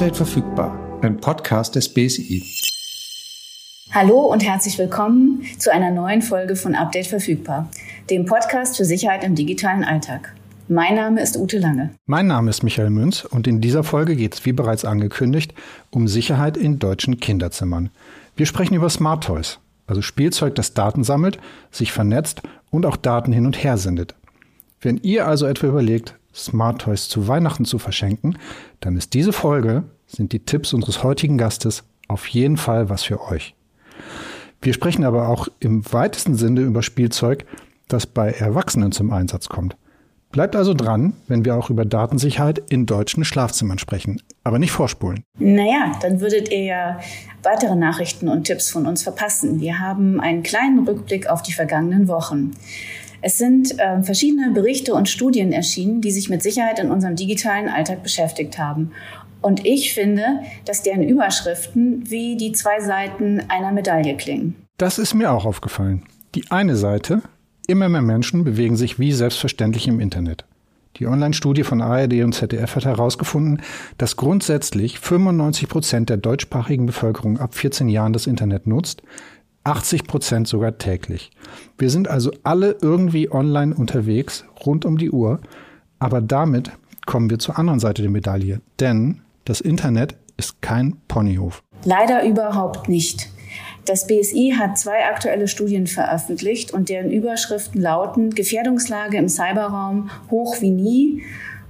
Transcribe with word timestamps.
Update 0.00 0.16
verfügbar, 0.16 0.98
ein 1.02 1.18
Podcast 1.18 1.74
des 1.74 1.92
BSI. 1.92 2.42
Hallo 3.90 4.32
und 4.32 4.42
herzlich 4.42 4.78
willkommen 4.78 5.44
zu 5.58 5.70
einer 5.70 5.90
neuen 5.90 6.22
Folge 6.22 6.56
von 6.56 6.74
Update 6.74 7.06
verfügbar, 7.06 7.68
dem 8.08 8.24
Podcast 8.24 8.78
für 8.78 8.86
Sicherheit 8.86 9.24
im 9.24 9.34
digitalen 9.34 9.84
Alltag. 9.84 10.34
Mein 10.68 10.94
Name 10.94 11.20
ist 11.20 11.36
Ute 11.36 11.58
Lange. 11.58 11.90
Mein 12.06 12.28
Name 12.28 12.48
ist 12.48 12.62
Michael 12.62 12.88
Münz 12.88 13.26
und 13.26 13.46
in 13.46 13.60
dieser 13.60 13.84
Folge 13.84 14.16
geht 14.16 14.32
es, 14.32 14.46
wie 14.46 14.52
bereits 14.52 14.86
angekündigt, 14.86 15.52
um 15.90 16.08
Sicherheit 16.08 16.56
in 16.56 16.78
deutschen 16.78 17.20
Kinderzimmern. 17.20 17.90
Wir 18.36 18.46
sprechen 18.46 18.76
über 18.76 18.88
Smart 18.88 19.24
Toys, 19.24 19.58
also 19.86 20.00
Spielzeug, 20.00 20.54
das 20.54 20.72
Daten 20.72 21.04
sammelt, 21.04 21.38
sich 21.70 21.92
vernetzt 21.92 22.40
und 22.70 22.86
auch 22.86 22.96
Daten 22.96 23.32
hin 23.32 23.44
und 23.44 23.62
her 23.62 23.76
sendet. 23.76 24.14
Wenn 24.80 24.96
ihr 24.96 25.26
also 25.26 25.44
etwa 25.44 25.66
überlegt, 25.66 26.14
Smart 26.44 26.80
Toys 26.82 27.08
zu 27.08 27.28
Weihnachten 27.28 27.64
zu 27.64 27.78
verschenken, 27.78 28.38
dann 28.80 28.96
ist 28.96 29.14
diese 29.14 29.32
Folge, 29.32 29.84
sind 30.06 30.32
die 30.32 30.44
Tipps 30.44 30.72
unseres 30.72 31.02
heutigen 31.02 31.38
Gastes 31.38 31.84
auf 32.08 32.26
jeden 32.26 32.56
Fall 32.56 32.88
was 32.90 33.04
für 33.04 33.20
euch. 33.22 33.54
Wir 34.62 34.74
sprechen 34.74 35.04
aber 35.04 35.28
auch 35.28 35.48
im 35.60 35.90
weitesten 35.92 36.34
Sinne 36.34 36.60
über 36.62 36.82
Spielzeug, 36.82 37.46
das 37.88 38.06
bei 38.06 38.30
Erwachsenen 38.30 38.92
zum 38.92 39.12
Einsatz 39.12 39.48
kommt. 39.48 39.76
Bleibt 40.32 40.54
also 40.54 40.74
dran, 40.74 41.14
wenn 41.26 41.44
wir 41.44 41.56
auch 41.56 41.70
über 41.70 41.84
Datensicherheit 41.84 42.62
in 42.70 42.86
deutschen 42.86 43.24
Schlafzimmern 43.24 43.78
sprechen. 43.78 44.22
Aber 44.44 44.60
nicht 44.60 44.70
vorspulen. 44.70 45.24
Naja, 45.38 45.92
dann 46.02 46.20
würdet 46.20 46.52
ihr 46.52 46.62
ja 46.62 47.00
weitere 47.42 47.74
Nachrichten 47.74 48.28
und 48.28 48.44
Tipps 48.44 48.70
von 48.70 48.86
uns 48.86 49.02
verpassen. 49.02 49.60
Wir 49.60 49.80
haben 49.80 50.20
einen 50.20 50.44
kleinen 50.44 50.86
Rückblick 50.86 51.28
auf 51.28 51.42
die 51.42 51.52
vergangenen 51.52 52.06
Wochen. 52.06 52.52
Es 53.22 53.38
sind 53.38 53.78
äh, 53.78 54.02
verschiedene 54.02 54.50
Berichte 54.52 54.94
und 54.94 55.08
Studien 55.08 55.52
erschienen, 55.52 56.00
die 56.00 56.10
sich 56.10 56.30
mit 56.30 56.42
Sicherheit 56.42 56.78
in 56.78 56.90
unserem 56.90 57.16
digitalen 57.16 57.68
Alltag 57.68 58.02
beschäftigt 58.02 58.58
haben. 58.58 58.92
Und 59.42 59.66
ich 59.66 59.94
finde, 59.94 60.40
dass 60.64 60.82
deren 60.82 61.02
Überschriften 61.02 62.10
wie 62.10 62.36
die 62.36 62.52
zwei 62.52 62.80
Seiten 62.80 63.42
einer 63.48 63.72
Medaille 63.72 64.16
klingen. 64.16 64.54
Das 64.76 64.98
ist 64.98 65.14
mir 65.14 65.32
auch 65.32 65.44
aufgefallen. 65.44 66.02
Die 66.34 66.50
eine 66.50 66.76
Seite, 66.76 67.22
immer 67.66 67.88
mehr 67.88 68.02
Menschen 68.02 68.44
bewegen 68.44 68.76
sich 68.76 68.98
wie 68.98 69.12
selbstverständlich 69.12 69.88
im 69.88 70.00
Internet. 70.00 70.44
Die 70.96 71.06
Online-Studie 71.06 71.62
von 71.62 71.80
ARD 71.80 72.22
und 72.24 72.34
ZDF 72.34 72.76
hat 72.76 72.84
herausgefunden, 72.84 73.62
dass 73.96 74.16
grundsätzlich 74.16 74.98
95 74.98 75.68
Prozent 75.68 76.10
der 76.10 76.18
deutschsprachigen 76.18 76.86
Bevölkerung 76.86 77.38
ab 77.38 77.54
14 77.54 77.88
Jahren 77.88 78.12
das 78.12 78.26
Internet 78.26 78.66
nutzt, 78.66 79.02
80 79.64 80.04
Prozent 80.04 80.48
sogar 80.48 80.78
täglich. 80.78 81.30
Wir 81.78 81.90
sind 81.90 82.08
also 82.08 82.30
alle 82.42 82.76
irgendwie 82.80 83.30
online 83.30 83.74
unterwegs, 83.74 84.44
rund 84.64 84.84
um 84.84 84.98
die 84.98 85.10
Uhr, 85.10 85.40
aber 85.98 86.20
damit 86.20 86.70
kommen 87.06 87.30
wir 87.30 87.38
zur 87.38 87.58
anderen 87.58 87.80
Seite 87.80 88.02
der 88.02 88.10
Medaille, 88.10 88.60
denn 88.78 89.20
das 89.44 89.60
Internet 89.60 90.16
ist 90.36 90.62
kein 90.62 90.96
Ponyhof. 91.08 91.62
Leider 91.84 92.24
überhaupt 92.24 92.88
nicht. 92.88 93.28
Das 93.84 94.06
BSI 94.06 94.54
hat 94.58 94.78
zwei 94.78 95.06
aktuelle 95.06 95.48
Studien 95.48 95.86
veröffentlicht 95.86 96.72
und 96.72 96.88
deren 96.88 97.10
Überschriften 97.10 97.80
lauten 97.80 98.30
Gefährdungslage 98.30 99.16
im 99.16 99.28
Cyberraum 99.28 100.10
hoch 100.30 100.60
wie 100.60 100.70
nie 100.70 101.22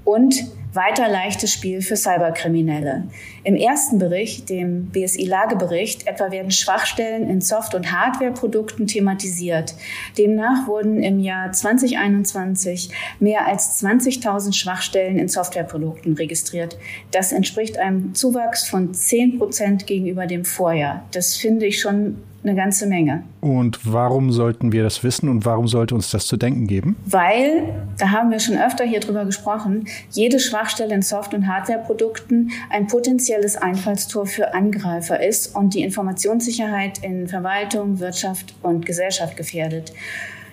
und 0.05 0.44
weiter 0.73 1.09
leichtes 1.09 1.53
Spiel 1.53 1.83
für 1.83 1.97
Cyberkriminelle. 1.97 3.05
Im 3.43 3.57
ersten 3.57 3.99
Bericht, 3.99 4.49
dem 4.49 4.87
BSI-Lagebericht, 4.91 6.07
etwa 6.07 6.31
werden 6.31 6.51
Schwachstellen 6.51 7.29
in 7.29 7.41
Soft- 7.41 7.75
und 7.75 7.91
Hardwareprodukten 7.91 8.87
thematisiert. 8.87 9.75
Demnach 10.19 10.69
wurden 10.69 11.03
im 11.03 11.19
Jahr 11.19 11.51
2021 11.51 12.91
mehr 13.19 13.47
als 13.47 13.83
20.000 13.83 14.53
Schwachstellen 14.55 15.19
in 15.19 15.29
Softwareprodukten 15.29 16.15
registriert. 16.15 16.79
Das 17.11 17.33
entspricht 17.33 17.79
einem 17.79 18.14
Zuwachs 18.14 18.69
von 18.69 18.95
10 18.95 19.39
Prozent 19.39 19.86
gegenüber 19.86 20.27
dem 20.27 20.45
Vorjahr. 20.45 21.05
Das 21.13 21.36
finde 21.36 21.67
ich 21.67 21.80
schon 21.80 22.23
eine 22.42 22.55
ganze 22.55 22.86
Menge. 22.86 23.23
Und 23.40 23.80
warum 23.84 24.33
sollten 24.33 24.73
wir 24.73 24.83
das 24.83 25.05
wissen 25.05 25.28
und 25.28 25.45
warum 25.45 25.68
sollte 25.68 25.95
uns 25.95 26.11
das 26.11 26.27
zu 26.27 26.36
denken 26.36 26.67
geben? 26.67 26.96
Weil, 27.05 27.64
da 27.98 28.11
haben 28.11 28.30
wir 28.30 28.40
schon 28.40 28.56
öfter 28.56 28.84
hier 28.84 29.01
drüber 29.01 29.24
gesprochen, 29.24 29.86
jede 30.11 30.40
Schwachstelle 30.40 30.95
in 30.95 31.02
Soft- 31.02 31.34
und 31.34 31.46
Hardwareprodukten 31.46 32.50
ein 32.70 32.86
potenzielles 32.86 33.56
Einfallstor 33.56 34.27
für 34.27 34.55
Angreifer 34.55 35.23
ist 35.23 35.55
und 35.55 35.74
die 35.74 35.83
Informationssicherheit 35.83 37.05
in 37.05 37.29
Verwaltung, 37.29 38.00
Wirtschaft 38.00 38.55
und 38.62 38.86
Gesellschaft 38.86 39.36
gefährdet 39.36 39.92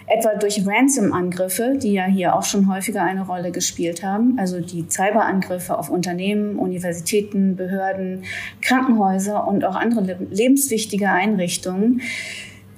etwa 0.07 0.35
durch 0.35 0.65
Ransom-Angriffe, 0.65 1.77
die 1.81 1.93
ja 1.93 2.05
hier 2.05 2.35
auch 2.35 2.43
schon 2.43 2.73
häufiger 2.73 3.03
eine 3.03 3.25
Rolle 3.25 3.51
gespielt 3.51 4.03
haben, 4.03 4.37
also 4.39 4.61
die 4.61 4.85
Cyberangriffe 4.89 5.77
auf 5.77 5.89
Unternehmen, 5.89 6.57
Universitäten, 6.57 7.57
Behörden, 7.57 8.23
Krankenhäuser 8.61 9.45
und 9.45 9.65
auch 9.65 9.75
andere 9.75 10.17
lebenswichtige 10.31 11.09
Einrichtungen. 11.09 12.01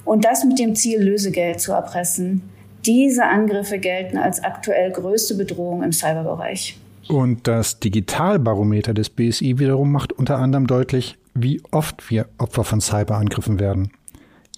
Und 0.06 0.26
das 0.26 0.44
mit 0.44 0.58
dem 0.58 0.76
Ziel, 0.76 1.02
Lösegeld 1.02 1.62
zu 1.62 1.72
erpressen. 1.72 2.42
Diese 2.86 3.26
Angriffe 3.26 3.78
gelten 3.78 4.18
als 4.18 4.44
aktuell 4.44 4.92
größte 4.92 5.36
Bedrohung 5.36 5.84
im 5.84 5.92
Cyberbereich. 5.92 6.80
Und 7.08 7.48
das 7.48 7.80
Digitalbarometer 7.80 8.94
des 8.94 9.10
BSI 9.10 9.60
wiederum 9.60 9.92
macht 9.92 10.14
unter 10.14 10.38
anderem 10.38 10.66
deutlich, 10.66 11.18
wie 11.36 11.62
oft 11.72 12.10
wir 12.10 12.28
Opfer 12.38 12.64
von 12.64 12.82
Cyberangriffen 12.82 13.60
werden. 13.60 13.92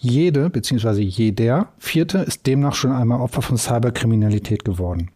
Jede 0.03 0.49
bzw. 0.49 0.99
jeder 1.01 1.67
Vierte 1.77 2.17
ist 2.17 2.47
demnach 2.47 2.73
schon 2.73 2.91
einmal 2.91 3.21
Opfer 3.21 3.43
von 3.43 3.55
Cyberkriminalität 3.55 4.65
geworden. 4.65 5.11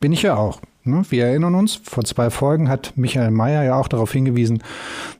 Bin 0.00 0.12
ich 0.12 0.20
ja 0.20 0.36
auch. 0.36 0.60
Ne? 0.84 1.02
Wir 1.08 1.28
erinnern 1.28 1.54
uns, 1.54 1.76
vor 1.76 2.04
zwei 2.04 2.28
Folgen 2.28 2.68
hat 2.68 2.92
Michael 2.94 3.30
Mayer 3.30 3.64
ja 3.64 3.76
auch 3.80 3.88
darauf 3.88 4.12
hingewiesen, 4.12 4.62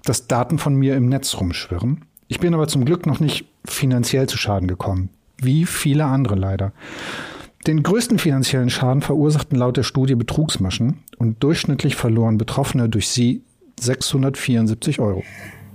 dass 0.05 0.27
Daten 0.27 0.59
von 0.59 0.75
mir 0.75 0.95
im 0.95 1.09
Netz 1.09 1.41
rumschwirren. 1.41 2.05
Ich 2.29 2.39
bin 2.39 2.53
aber 2.53 2.69
zum 2.69 2.85
Glück 2.85 3.07
noch 3.07 3.19
nicht 3.19 3.47
finanziell 3.65 4.29
zu 4.29 4.37
Schaden 4.37 4.69
gekommen. 4.69 5.09
Wie 5.39 5.65
viele 5.65 6.05
andere 6.05 6.35
leider. 6.35 6.75
Den 7.67 7.83
größten 7.83 8.19
finanziellen 8.19 8.69
Schaden 8.69 9.01
verursachten 9.01 9.57
laut 9.57 9.79
der 9.79 9.85
Studie 9.85 10.17
Betrugsmaschen 10.17 10.99
und 11.17 11.43
durchschnittlich 11.43 11.97
verloren 11.97 12.37
Betroffene 12.37 12.91
durch 12.91 13.09
sie 13.09 13.41
674 13.81 15.01
Euro. 15.01 15.25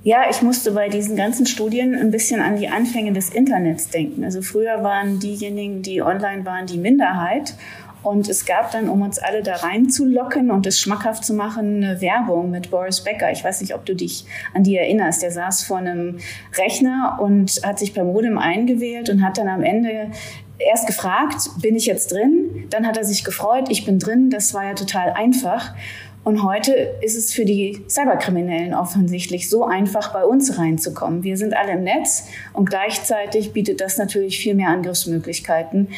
Ja, 0.06 0.25
ich 0.30 0.41
musste 0.41 0.72
bei 0.72 0.90
diesen 0.90 1.16
ganzen 1.16 1.46
Studien 1.46 1.96
ein 1.96 2.12
bisschen 2.12 2.41
an 2.41 2.58
die 2.58 2.68
Anfänge 2.68 3.14
des 3.14 3.30
Internets 3.30 3.88
denken. 3.88 4.25
Also 4.25 4.41
früher 4.41 4.84
waren 4.84 5.19
diejenigen, 5.19 5.81
die 5.81 6.02
online 6.02 6.46
waren, 6.46 6.66
die 6.66 6.78
Minderheit. 6.78 7.56
Und 8.02 8.28
es 8.28 8.46
gab 8.46 8.69
dann, 8.72 8.90
um 8.90 9.02
uns 9.02 9.18
alle 9.18 9.44
da 9.44 9.56
reinzulocken 9.56 10.52
und 10.52 10.68
es 10.68 10.78
schmackhaft 10.78 11.24
zu 11.24 11.34
machen, 11.34 11.81
eine 11.81 12.02
Werbung 12.02 12.52
mit 12.52 12.69
Boris 12.69 13.02
Becker. 13.02 13.31
Ich 13.31 13.46
weiß 13.46 13.62
nicht, 13.62 13.74
ob 13.74 13.86
du 13.86 13.96
dich 13.96 14.25
an 14.53 14.64
die 14.64 14.75
erinnerst. 14.75 15.24
Der 15.24 15.31
saß 15.31 15.64
vor 15.64 15.78
einem 15.78 16.18
Rechner 16.58 17.18
und 17.22 17.62
hat 17.64 17.80
sich 17.80 17.94
per 17.94 18.03
Modem 18.03 18.38
eingewählt 18.38 19.09
und 19.09 19.24
hat 19.24 19.38
dann 19.38 19.47
am 19.47 19.64
Ende 19.64 20.12
erst 20.59 20.85
gefragt, 20.85 21.50
bin 21.62 21.78
ich 21.78 21.85
jetzt 21.85 22.12
drin? 22.12 22.66
Dann 22.70 22.85
hat 22.85 22.97
er 22.97 23.06
sich 23.06 23.24
gefreut, 23.24 23.68
ich 23.70 23.85
bin 23.85 24.00
drin. 24.00 24.30
Das 24.30 24.53
war 24.53 24.66
ja 24.66 24.74
total 24.74 25.14
einfach. 25.14 25.74
Und 26.23 26.44
heute 26.44 26.72
ist 27.01 27.17
es 27.17 27.34
für 27.34 27.44
die 27.44 27.84
Cyberkriminellen 27.89 28.73
offensichtlich 28.73 29.50
so 29.50 29.66
einfach, 29.66 30.13
bei 30.13 30.23
uns 30.23 30.57
reinzukommen. 30.57 31.23
Wir 31.23 31.35
sind 31.35 31.56
alle 31.56 31.73
im 31.73 31.84
Netz 31.84 32.28
und 32.53 32.69
gleichzeitig 32.69 33.51
bietet 33.51 33.81
das 33.81 33.97
natürlich 33.97 34.39
viel 34.39 34.56
mehr 34.56 34.69
Angriffsmöglichkeiten. 34.69 35.89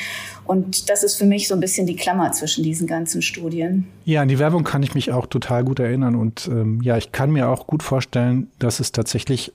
Und 0.46 0.90
das 0.90 1.04
ist 1.04 1.16
für 1.16 1.26
mich 1.26 1.48
so 1.48 1.54
ein 1.54 1.60
bisschen 1.60 1.86
die 1.86 1.96
Klammer 1.96 2.32
zwischen 2.32 2.64
diesen 2.64 2.88
ganzen 2.88 3.22
Studien. 3.22 3.88
Ja, 4.04 4.22
an 4.22 4.28
die 4.28 4.40
Werbung 4.40 4.64
kann 4.64 4.82
ich 4.82 4.96
mich 4.96 5.12
auch 5.12 5.28
total 5.28 5.64
gut 5.64 5.80
erinnern. 5.80 6.16
Und 6.16 6.48
ähm, 6.48 6.82
ja, 6.82 6.98
ich 6.98 7.12
kann 7.12 7.32
mir 7.32 7.50
auch 7.50 7.68
gut 7.68 7.84
vorstellen, 7.84 8.48
dass 8.58 8.80
es 8.80 8.92
tatsächlich 8.92 9.54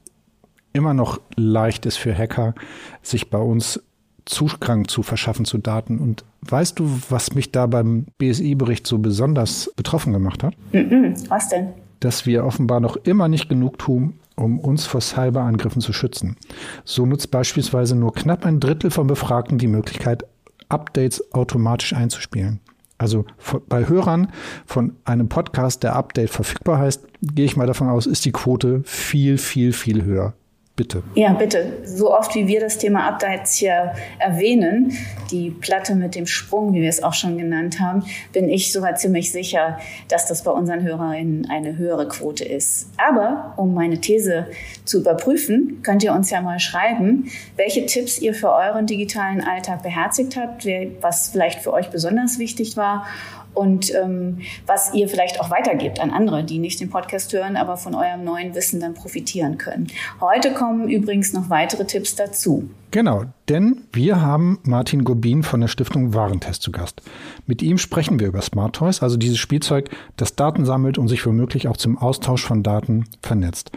immer 0.73 0.95
noch 0.95 1.21
leicht 1.37 1.85
ist 1.87 1.97
für 1.97 2.17
Hacker, 2.17 2.55
sich 3.03 3.29
bei 3.29 3.39
uns 3.39 3.81
Zugang 4.31 4.87
zu 4.87 5.03
verschaffen 5.03 5.45
zu 5.45 5.59
Daten. 5.59 5.99
Und 5.99 6.25
weißt 6.43 6.79
du, 6.79 6.89
was 7.09 7.35
mich 7.35 7.51
da 7.51 7.67
beim 7.67 8.07
BSI-Bericht 8.19 8.87
so 8.87 8.99
besonders 8.99 9.73
betroffen 9.77 10.13
gemacht 10.13 10.43
hat? 10.43 10.55
Was 11.29 11.49
denn? 11.49 11.69
Dass 11.99 12.27
wir 12.27 12.45
offenbar 12.45 12.81
noch 12.81 12.97
immer 12.97 13.29
nicht 13.29 13.49
genug 13.49 13.79
tun, 13.79 14.15
um 14.37 14.59
uns 14.59 14.87
vor 14.87 15.01
Cyberangriffen 15.01 15.83
zu 15.83 15.93
schützen. 15.93 16.37
So 16.85 17.05
nutzt 17.05 17.31
beispielsweise 17.31 17.97
nur 17.97 18.15
knapp 18.15 18.47
ein 18.47 18.61
Drittel 18.61 18.91
von 18.91 19.07
Befragten 19.07 19.59
die 19.59 19.67
Möglichkeit, 19.67 20.25
Updates 20.69 21.35
automatisch 21.35 21.93
einzuspielen. 21.93 22.61
Also 22.97 23.25
bei 23.69 23.89
Hörern 23.89 24.31
von 24.67 24.93
einem 25.05 25.29
Podcast, 25.29 25.83
der 25.83 25.97
Update 25.97 26.31
verfügbar 26.31 26.79
heißt, 26.79 27.03
gehe 27.23 27.47
ich 27.47 27.57
mal 27.57 27.67
davon 27.67 27.89
aus, 27.89 28.07
ist 28.07 28.25
die 28.27 28.33
Quote 28.33 28.83
viel, 28.85 29.39
viel, 29.39 29.73
viel 29.73 30.05
höher. 30.05 30.35
Bitte. 30.81 31.03
Ja, 31.15 31.35
bitte. 31.35 31.75
So 31.85 32.11
oft 32.11 32.35
wie 32.35 32.49
wir 32.49 32.59
das 32.59 32.79
Thema 32.79 33.07
Updates 33.07 33.53
hier 33.53 33.93
erwähnen, 34.19 34.97
die 35.31 35.51
Platte 35.51 35.95
mit 35.95 36.15
dem 36.15 36.25
Sprung, 36.25 36.73
wie 36.73 36.81
wir 36.81 36.89
es 36.89 37.03
auch 37.03 37.13
schon 37.13 37.37
genannt 37.37 37.81
haben, 37.81 38.03
bin 38.33 38.49
ich 38.49 38.73
sogar 38.73 38.95
ziemlich 38.95 39.31
sicher, 39.31 39.79
dass 40.09 40.25
das 40.27 40.43
bei 40.43 40.51
unseren 40.51 40.83
Hörerinnen 40.83 41.51
eine 41.51 41.77
höhere 41.77 42.09
Quote 42.09 42.47
ist. 42.47 42.89
Aber 42.97 43.53
um 43.59 43.75
meine 43.75 44.01
These 44.01 44.47
zu 44.87 45.01
überprüfen, 45.01 45.81
könnt 45.83 46.03
ihr 46.03 46.15
uns 46.15 46.31
ja 46.31 46.41
mal 46.41 46.59
schreiben, 46.59 47.31
welche 47.57 47.85
Tipps 47.85 48.19
ihr 48.19 48.33
für 48.33 48.51
euren 48.51 48.87
digitalen 48.87 49.45
Alltag 49.45 49.83
beherzigt 49.83 50.39
habt, 50.39 50.67
was 51.03 51.29
vielleicht 51.29 51.61
für 51.61 51.75
euch 51.75 51.91
besonders 51.91 52.39
wichtig 52.39 52.79
war 52.79 53.07
und 53.55 53.93
ähm, 53.95 54.39
was 54.67 54.95
ihr 54.95 55.09
vielleicht 55.09 55.41
auch 55.41 55.51
weitergebt 55.51 56.01
an 56.01 56.11
andere, 56.11 56.45
die 56.45 56.59
nicht 56.59 56.81
den 56.81 56.91
Podcast 56.91 57.33
hören, 57.33 57.57
aber 57.57 57.77
von 57.77 57.95
eurem 57.95 58.25
neuen 58.25 58.55
Wissen 58.55 58.81
dann 58.81 58.95
profitieren 58.95 59.59
können. 59.59 59.89
Heute 60.21 60.53
kommen 60.53 60.89
übrigens 60.89 61.33
noch 61.33 61.51
weitere 61.51 61.85
Tipps 61.85 62.15
dazu. 62.15 62.69
Genau, 62.91 63.25
denn 63.49 63.83
wir 63.93 64.21
haben 64.21 64.59
Martin 64.65 65.05
Gobin 65.05 65.43
von 65.43 65.61
der 65.61 65.69
Stiftung 65.69 66.13
Warentest 66.13 66.63
zu 66.63 66.73
Gast. 66.73 67.03
Mit 67.47 67.63
ihm 67.63 67.79
sprechen 67.79 68.19
wir 68.19 68.27
über 68.27 68.43
Smart 68.43 68.75
Toys, 68.75 69.03
also 69.03 69.17
dieses 69.17 69.39
Spielzeug, 69.39 69.91
das 70.17 70.35
Daten 70.35 70.65
sammelt 70.65 70.99
und 70.99 71.09
sich 71.09 71.25
womöglich 71.25 71.69
auch 71.69 71.77
zum 71.77 71.99
Austausch 71.99 72.45
von 72.45 72.63
Daten 72.63 73.05
vernetzt. 73.23 73.71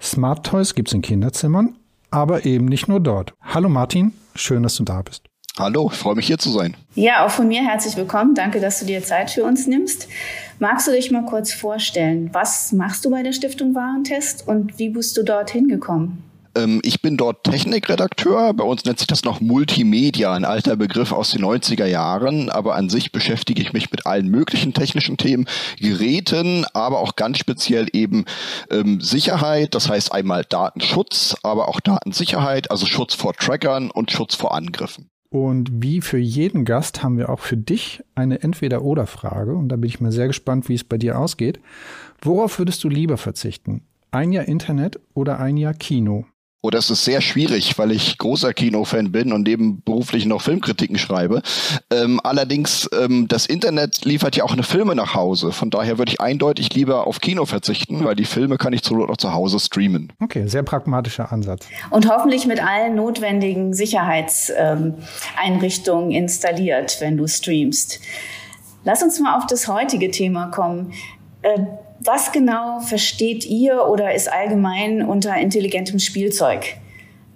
Smart 0.00 0.46
Toys 0.46 0.74
gibt 0.74 0.88
es 0.88 0.94
in 0.94 1.02
Kinderzimmern, 1.02 1.76
aber 2.10 2.46
eben 2.46 2.66
nicht 2.66 2.88
nur 2.88 3.00
dort. 3.00 3.34
Hallo 3.42 3.68
Martin, 3.68 4.12
schön, 4.34 4.62
dass 4.62 4.76
du 4.76 4.84
da 4.84 5.02
bist. 5.02 5.24
Hallo, 5.56 5.88
ich 5.92 5.98
freue 5.98 6.16
mich 6.16 6.26
hier 6.26 6.38
zu 6.38 6.50
sein. 6.50 6.76
Ja, 6.96 7.24
auch 7.24 7.30
von 7.30 7.46
mir 7.46 7.62
herzlich 7.62 7.96
willkommen. 7.96 8.34
Danke, 8.34 8.58
dass 8.58 8.80
du 8.80 8.86
dir 8.86 9.04
Zeit 9.04 9.30
für 9.30 9.44
uns 9.44 9.68
nimmst. 9.68 10.08
Magst 10.58 10.88
du 10.88 10.90
dich 10.90 11.12
mal 11.12 11.24
kurz 11.24 11.52
vorstellen? 11.52 12.30
Was 12.32 12.72
machst 12.72 13.04
du 13.04 13.10
bei 13.10 13.22
der 13.22 13.32
Stiftung 13.32 13.72
Warentest 13.72 14.48
und 14.48 14.80
wie 14.80 14.88
bist 14.88 15.16
du 15.16 15.22
dorthin 15.22 15.68
gekommen? 15.68 16.24
Ähm, 16.56 16.80
ich 16.82 17.02
bin 17.02 17.16
dort 17.16 17.44
Technikredakteur. 17.44 18.52
Bei 18.52 18.64
uns 18.64 18.84
nennt 18.84 18.98
sich 18.98 19.06
das 19.06 19.22
noch 19.22 19.40
Multimedia, 19.40 20.32
ein 20.32 20.44
alter 20.44 20.74
Begriff 20.74 21.12
aus 21.12 21.30
den 21.30 21.44
90er 21.44 21.86
Jahren. 21.86 22.50
Aber 22.50 22.74
an 22.74 22.88
sich 22.88 23.12
beschäftige 23.12 23.62
ich 23.62 23.72
mich 23.72 23.92
mit 23.92 24.06
allen 24.06 24.28
möglichen 24.28 24.74
technischen 24.74 25.16
Themen, 25.18 25.46
Geräten, 25.78 26.64
aber 26.72 26.98
auch 26.98 27.14
ganz 27.14 27.38
speziell 27.38 27.86
eben 27.92 28.24
ähm, 28.70 29.00
Sicherheit. 29.00 29.76
Das 29.76 29.88
heißt 29.88 30.10
einmal 30.10 30.44
Datenschutz, 30.44 31.36
aber 31.44 31.68
auch 31.68 31.78
Datensicherheit, 31.78 32.72
also 32.72 32.86
Schutz 32.86 33.14
vor 33.14 33.34
Trackern 33.34 33.92
und 33.92 34.10
Schutz 34.10 34.34
vor 34.34 34.52
Angriffen. 34.52 35.10
Und 35.34 35.82
wie 35.82 36.00
für 36.00 36.18
jeden 36.18 36.64
Gast 36.64 37.02
haben 37.02 37.18
wir 37.18 37.28
auch 37.28 37.40
für 37.40 37.56
dich 37.56 38.04
eine 38.14 38.44
Entweder-Oder-Frage. 38.44 39.56
Und 39.56 39.68
da 39.68 39.74
bin 39.74 39.88
ich 39.88 40.00
mal 40.00 40.12
sehr 40.12 40.28
gespannt, 40.28 40.68
wie 40.68 40.74
es 40.74 40.84
bei 40.84 40.96
dir 40.96 41.18
ausgeht. 41.18 41.58
Worauf 42.22 42.60
würdest 42.60 42.84
du 42.84 42.88
lieber 42.88 43.16
verzichten? 43.16 43.82
Ein 44.12 44.30
Jahr 44.30 44.44
Internet 44.44 45.00
oder 45.12 45.40
ein 45.40 45.56
Jahr 45.56 45.74
Kino? 45.74 46.24
Oh, 46.64 46.70
das 46.70 46.88
ist 46.88 47.04
sehr 47.04 47.20
schwierig, 47.20 47.76
weil 47.76 47.92
ich 47.92 48.16
großer 48.16 48.54
Kinofan 48.54 49.12
bin 49.12 49.34
und 49.34 49.42
nebenberuflich 49.42 50.24
noch 50.24 50.40
Filmkritiken 50.40 50.96
schreibe. 50.96 51.42
Ähm, 51.90 52.18
allerdings, 52.24 52.88
ähm, 52.98 53.28
das 53.28 53.44
Internet 53.44 54.06
liefert 54.06 54.36
ja 54.36 54.44
auch 54.44 54.54
eine 54.54 54.62
Filme 54.62 54.94
nach 54.94 55.14
Hause. 55.14 55.52
Von 55.52 55.68
daher 55.68 55.98
würde 55.98 56.12
ich 56.12 56.22
eindeutig 56.22 56.72
lieber 56.72 57.06
auf 57.06 57.20
Kino 57.20 57.44
verzichten, 57.44 58.02
weil 58.02 58.16
die 58.16 58.24
Filme 58.24 58.56
kann 58.56 58.72
ich 58.72 58.82
zur 58.82 58.96
Not 58.96 59.10
auch 59.10 59.18
zu 59.18 59.34
Hause 59.34 59.60
streamen. 59.60 60.10
Okay, 60.22 60.46
sehr 60.46 60.62
pragmatischer 60.62 61.30
Ansatz. 61.30 61.66
Und 61.90 62.08
hoffentlich 62.08 62.46
mit 62.46 62.64
allen 62.64 62.94
notwendigen 62.94 63.74
Sicherheitseinrichtungen 63.74 66.12
ähm, 66.12 66.16
installiert, 66.16 66.96
wenn 67.00 67.18
du 67.18 67.26
streamst. 67.26 68.00
Lass 68.84 69.02
uns 69.02 69.20
mal 69.20 69.36
auf 69.36 69.46
das 69.46 69.68
heutige 69.68 70.10
Thema 70.10 70.46
kommen. 70.46 70.94
Äh, 71.42 71.58
was 72.00 72.32
genau 72.32 72.80
versteht 72.80 73.44
ihr 73.44 73.86
oder 73.86 74.14
ist 74.14 74.30
allgemein 74.30 75.02
unter 75.04 75.36
intelligentem 75.36 75.98
Spielzeug? 75.98 76.76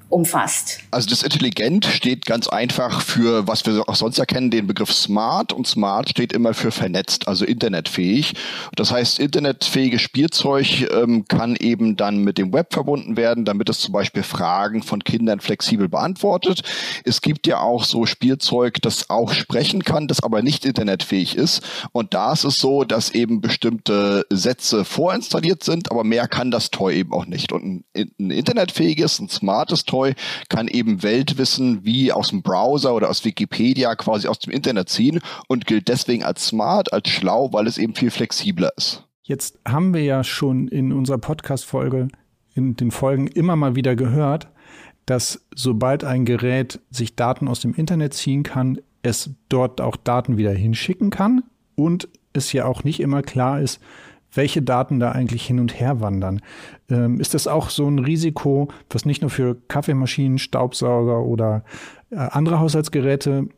Umfasst. 0.08 0.80
Also 0.90 1.10
das 1.10 1.22
Intelligent 1.22 1.84
steht 1.84 2.24
ganz 2.24 2.48
einfach 2.48 3.02
für, 3.02 3.46
was 3.46 3.66
wir 3.66 3.88
auch 3.88 3.94
sonst 3.94 4.18
erkennen, 4.18 4.50
den 4.50 4.66
Begriff 4.66 4.92
Smart 4.92 5.52
und 5.52 5.66
Smart 5.66 6.08
steht 6.08 6.32
immer 6.32 6.54
für 6.54 6.70
vernetzt, 6.70 7.28
also 7.28 7.44
internetfähig. 7.44 8.34
Das 8.74 8.90
heißt, 8.90 9.18
internetfähiges 9.18 10.00
Spielzeug 10.00 10.90
ähm, 10.90 11.26
kann 11.28 11.56
eben 11.56 11.96
dann 11.96 12.24
mit 12.24 12.38
dem 12.38 12.52
Web 12.54 12.72
verbunden 12.72 13.16
werden, 13.16 13.44
damit 13.44 13.68
es 13.68 13.80
zum 13.80 13.92
Beispiel 13.92 14.22
Fragen 14.22 14.82
von 14.82 15.04
Kindern 15.04 15.40
flexibel 15.40 15.88
beantwortet. 15.88 16.62
Es 17.04 17.20
gibt 17.20 17.46
ja 17.46 17.60
auch 17.60 17.84
so 17.84 18.06
Spielzeug, 18.06 18.80
das 18.80 19.10
auch 19.10 19.32
sprechen 19.32 19.84
kann, 19.84 20.08
das 20.08 20.22
aber 20.22 20.42
nicht 20.42 20.64
internetfähig 20.64 21.36
ist. 21.36 21.62
Und 21.92 22.14
da 22.14 22.32
ist 22.32 22.44
es 22.44 22.56
so, 22.56 22.84
dass 22.84 23.10
eben 23.10 23.42
bestimmte 23.42 24.24
Sätze 24.30 24.84
vorinstalliert 24.84 25.62
sind, 25.64 25.90
aber 25.90 26.02
mehr 26.02 26.28
kann 26.28 26.50
das 26.50 26.70
Toy 26.70 26.96
eben 26.96 27.12
auch 27.12 27.26
nicht. 27.26 27.52
Und 27.52 27.64
ein, 27.64 27.84
ein 28.18 28.30
internetfähiges, 28.30 29.18
ein 29.18 29.28
smartes 29.28 29.84
Toy 29.84 29.97
Toy 29.98 30.14
kann 30.48 30.68
eben 30.68 31.02
Weltwissen 31.02 31.84
wie 31.84 32.12
aus 32.12 32.28
dem 32.28 32.42
Browser 32.42 32.94
oder 32.94 33.10
aus 33.10 33.24
Wikipedia 33.24 33.94
quasi 33.96 34.28
aus 34.28 34.38
dem 34.38 34.52
Internet 34.52 34.88
ziehen 34.88 35.20
und 35.48 35.66
gilt 35.66 35.88
deswegen 35.88 36.22
als 36.22 36.46
smart, 36.46 36.92
als 36.92 37.08
schlau, 37.08 37.52
weil 37.52 37.66
es 37.66 37.78
eben 37.78 37.94
viel 37.94 38.10
flexibler 38.10 38.72
ist. 38.76 39.04
Jetzt 39.22 39.58
haben 39.66 39.92
wir 39.92 40.02
ja 40.02 40.24
schon 40.24 40.68
in 40.68 40.92
unserer 40.92 41.18
Podcast-Folge, 41.18 42.08
in 42.54 42.76
den 42.76 42.90
Folgen 42.90 43.26
immer 43.26 43.56
mal 43.56 43.74
wieder 43.74 43.96
gehört, 43.96 44.48
dass 45.06 45.44
sobald 45.54 46.04
ein 46.04 46.24
Gerät 46.24 46.80
sich 46.90 47.16
Daten 47.16 47.48
aus 47.48 47.60
dem 47.60 47.74
Internet 47.74 48.14
ziehen 48.14 48.42
kann, 48.42 48.78
es 49.02 49.30
dort 49.48 49.80
auch 49.80 49.96
Daten 49.96 50.36
wieder 50.36 50.52
hinschicken 50.52 51.10
kann 51.10 51.42
und 51.74 52.08
es 52.32 52.52
ja 52.52 52.64
auch 52.66 52.84
nicht 52.84 53.00
immer 53.00 53.22
klar 53.22 53.60
ist, 53.60 53.80
welche 54.32 54.62
Daten 54.62 55.00
da 55.00 55.12
eigentlich 55.12 55.46
hin 55.46 55.60
und 55.60 55.78
her 55.78 56.00
wandern. 56.00 56.40
Ähm, 56.90 57.20
ist 57.20 57.34
das 57.34 57.46
auch 57.46 57.70
so 57.70 57.88
ein 57.88 57.98
Risiko, 57.98 58.68
was 58.90 59.04
nicht 59.04 59.22
nur 59.22 59.30
für 59.30 59.56
Kaffeemaschinen, 59.68 60.38
Staubsauger 60.38 61.22
oder 61.22 61.64
äh, 62.10 62.16
andere 62.16 62.60
Haushaltsgeräte 62.60 63.48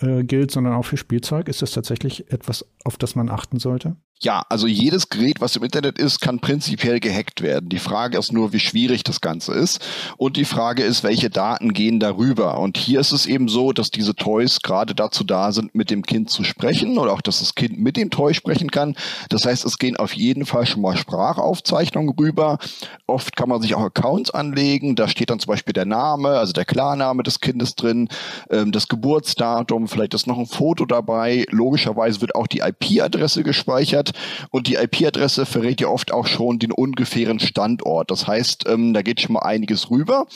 äh, 0.00 0.24
gilt, 0.24 0.50
sondern 0.50 0.74
auch 0.74 0.84
für 0.84 0.96
Spielzeug? 0.96 1.48
Ist 1.48 1.62
das 1.62 1.72
tatsächlich 1.72 2.30
etwas, 2.32 2.64
auf 2.84 2.96
das 2.96 3.14
man 3.14 3.28
achten 3.28 3.58
sollte? 3.58 3.96
Ja, 4.22 4.44
also 4.50 4.66
jedes 4.66 5.08
Gerät, 5.08 5.40
was 5.40 5.56
im 5.56 5.64
Internet 5.64 5.98
ist, 5.98 6.20
kann 6.20 6.40
prinzipiell 6.40 7.00
gehackt 7.00 7.40
werden. 7.40 7.70
Die 7.70 7.78
Frage 7.78 8.18
ist 8.18 8.34
nur, 8.34 8.52
wie 8.52 8.60
schwierig 8.60 9.02
das 9.02 9.22
Ganze 9.22 9.54
ist. 9.54 9.80
Und 10.18 10.36
die 10.36 10.44
Frage 10.44 10.82
ist, 10.82 11.02
welche 11.02 11.30
Daten 11.30 11.72
gehen 11.72 12.00
darüber. 12.00 12.58
Und 12.58 12.76
hier 12.76 13.00
ist 13.00 13.12
es 13.12 13.24
eben 13.24 13.48
so, 13.48 13.72
dass 13.72 13.90
diese 13.90 14.14
Toys 14.14 14.60
gerade 14.60 14.94
dazu 14.94 15.24
da 15.24 15.52
sind, 15.52 15.74
mit 15.74 15.88
dem 15.90 16.02
Kind 16.02 16.28
zu 16.28 16.44
sprechen 16.44 16.98
oder 16.98 17.14
auch, 17.14 17.22
dass 17.22 17.38
das 17.38 17.54
Kind 17.54 17.78
mit 17.78 17.96
dem 17.96 18.10
Toy 18.10 18.34
sprechen 18.34 18.70
kann. 18.70 18.94
Das 19.30 19.46
heißt, 19.46 19.64
es 19.64 19.78
gehen 19.78 19.96
auf 19.96 20.12
jeden 20.12 20.44
Fall 20.44 20.66
schon 20.66 20.82
mal 20.82 20.98
Sprachaufzeichnungen 20.98 22.14
rüber. 22.20 22.58
Oft 23.06 23.36
kann 23.36 23.48
man 23.48 23.62
sich 23.62 23.74
auch 23.74 23.84
Accounts 23.84 24.30
anlegen. 24.30 24.96
Da 24.96 25.08
steht 25.08 25.30
dann 25.30 25.40
zum 25.40 25.48
Beispiel 25.48 25.72
der 25.72 25.86
Name, 25.86 26.28
also 26.28 26.52
der 26.52 26.66
Klarname 26.66 27.22
des 27.22 27.40
Kindes 27.40 27.74
drin, 27.74 28.10
ähm, 28.50 28.70
das 28.70 28.86
Geburtsdatum, 28.88 29.88
vielleicht 29.88 30.12
ist 30.12 30.26
noch 30.26 30.38
ein 30.38 30.44
Foto 30.44 30.84
dabei. 30.84 31.46
Logischerweise 31.48 32.20
wird 32.20 32.34
auch 32.34 32.46
die 32.46 32.58
IP-Adresse 32.58 33.44
gespeichert 33.44 34.09
und 34.50 34.66
die 34.66 34.74
IP-Adresse 34.74 35.46
verrät 35.46 35.80
ja 35.80 35.88
oft 35.88 36.12
auch 36.12 36.26
schon 36.26 36.58
den 36.58 36.72
ungefähren 36.72 37.40
Standort. 37.40 38.10
Das 38.10 38.26
heißt, 38.26 38.68
ähm, 38.68 38.92
da 38.94 39.02
geht 39.02 39.20
schon 39.20 39.34
mal 39.34 39.42
einiges 39.42 39.90
rüber 39.90 40.26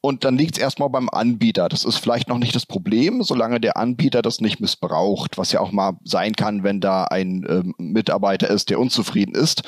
und 0.00 0.24
dann 0.24 0.36
liegt 0.36 0.56
es 0.56 0.62
erstmal 0.62 0.90
beim 0.90 1.08
Anbieter. 1.08 1.68
Das 1.68 1.84
ist 1.84 1.98
vielleicht 1.98 2.28
noch 2.28 2.38
nicht 2.38 2.54
das 2.54 2.66
Problem, 2.66 3.22
solange 3.22 3.60
der 3.60 3.76
Anbieter 3.76 4.22
das 4.22 4.40
nicht 4.40 4.60
missbraucht, 4.60 5.38
was 5.38 5.52
ja 5.52 5.60
auch 5.60 5.72
mal 5.72 5.98
sein 6.04 6.34
kann, 6.34 6.62
wenn 6.62 6.80
da 6.80 7.04
ein 7.04 7.46
ähm, 7.48 7.74
Mitarbeiter 7.78 8.48
ist, 8.48 8.70
der 8.70 8.80
unzufrieden 8.80 9.34
ist. 9.34 9.62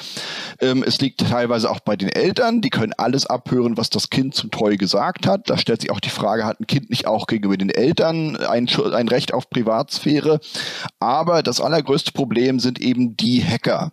Ähm, 0.61 0.85
es 0.87 1.01
liegt 1.01 1.21
teilweise 1.21 1.71
auch 1.71 1.81
bei 1.81 1.97
den 1.97 2.09
Eltern, 2.09 2.61
die 2.61 2.71
können 2.71 2.93
alles 2.97 3.27
abhören, 3.27 3.77
was 3.77 3.91
das 3.91 4.11
Kind 4.11 4.35
zum 4.35 4.51
Toy 4.51 4.77
gesagt 4.77 5.27
hat. 5.27 5.49
Da 5.51 5.59
stellt 5.59 5.81
sich 5.81 5.91
auch 5.91 6.01
die 6.01 6.11
Frage, 6.11 6.45
hat 6.45 6.61
ein 6.61 6.67
Kind 6.67 6.91
nicht 6.91 7.07
auch 7.07 7.27
gegenüber 7.27 7.57
den 7.57 7.71
Eltern 7.71 8.37
ein, 8.37 8.69
ein 8.69 9.09
Recht 9.09 9.35
auf 9.35 9.51
Privatsphäre? 9.51 10.41
Aber 11.01 11.43
das 11.43 11.61
allergrößte 11.61 12.13
Problem 12.13 12.61
sind 12.61 12.81
eben 12.81 13.17
die 13.17 13.41
Hacker. 13.49 13.93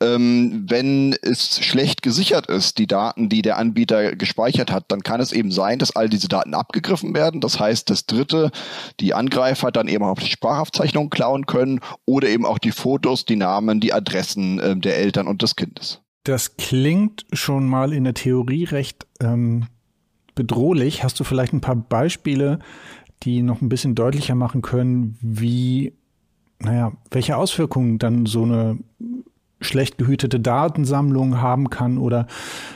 Ähm, 0.00 0.66
wenn 0.68 1.14
es 1.22 1.64
schlecht 1.64 2.02
gesichert 2.02 2.46
ist, 2.46 2.78
die 2.78 2.86
Daten, 2.86 3.28
die 3.28 3.42
der 3.42 3.58
Anbieter 3.58 4.16
gespeichert 4.16 4.72
hat, 4.72 4.84
dann 4.88 5.02
kann 5.02 5.20
es 5.20 5.32
eben 5.32 5.50
sein, 5.50 5.78
dass 5.78 5.94
all 5.94 6.08
diese 6.08 6.28
Daten 6.28 6.54
abgegriffen 6.54 7.14
werden. 7.14 7.40
Das 7.40 7.60
heißt, 7.60 7.90
das 7.90 8.06
Dritte, 8.06 8.50
die 9.00 9.14
Angreifer 9.14 9.70
dann 9.70 9.88
eben 9.88 10.04
auch 10.04 10.18
die 10.18 10.30
Sprachaufzeichnungen 10.30 11.10
klauen 11.10 11.46
können 11.46 11.80
oder 12.04 12.28
eben 12.28 12.46
auch 12.46 12.58
die 12.58 12.72
Fotos, 12.72 13.24
die 13.24 13.36
Namen, 13.36 13.80
die 13.80 13.92
Adressen 13.92 14.58
äh, 14.58 14.76
der 14.76 14.96
Eltern 14.96 15.26
und 15.26 15.42
des 15.42 15.56
Kindes. 15.56 16.00
Das 16.24 16.56
klingt 16.56 17.24
schon 17.32 17.68
mal 17.68 17.92
in 17.92 18.04
der 18.04 18.14
Theorie 18.14 18.64
recht 18.64 19.06
ähm, 19.20 19.66
bedrohlich. 20.34 21.04
Hast 21.04 21.20
du 21.20 21.24
vielleicht 21.24 21.52
ein 21.52 21.60
paar 21.60 21.76
Beispiele, 21.76 22.58
die 23.22 23.42
noch 23.42 23.62
ein 23.62 23.68
bisschen 23.68 23.94
deutlicher 23.94 24.34
machen 24.34 24.62
können, 24.62 25.16
wie 25.20 25.92
naja, 26.58 26.92
welche 27.10 27.36
Auswirkungen 27.36 27.98
dann 27.98 28.26
so 28.26 28.42
eine 28.42 28.78
schlecht 29.60 29.98
gehütete 29.98 30.40
Datensammlung 30.40 31.40
haben 31.40 31.70
kann 31.70 31.98
oder 31.98 32.26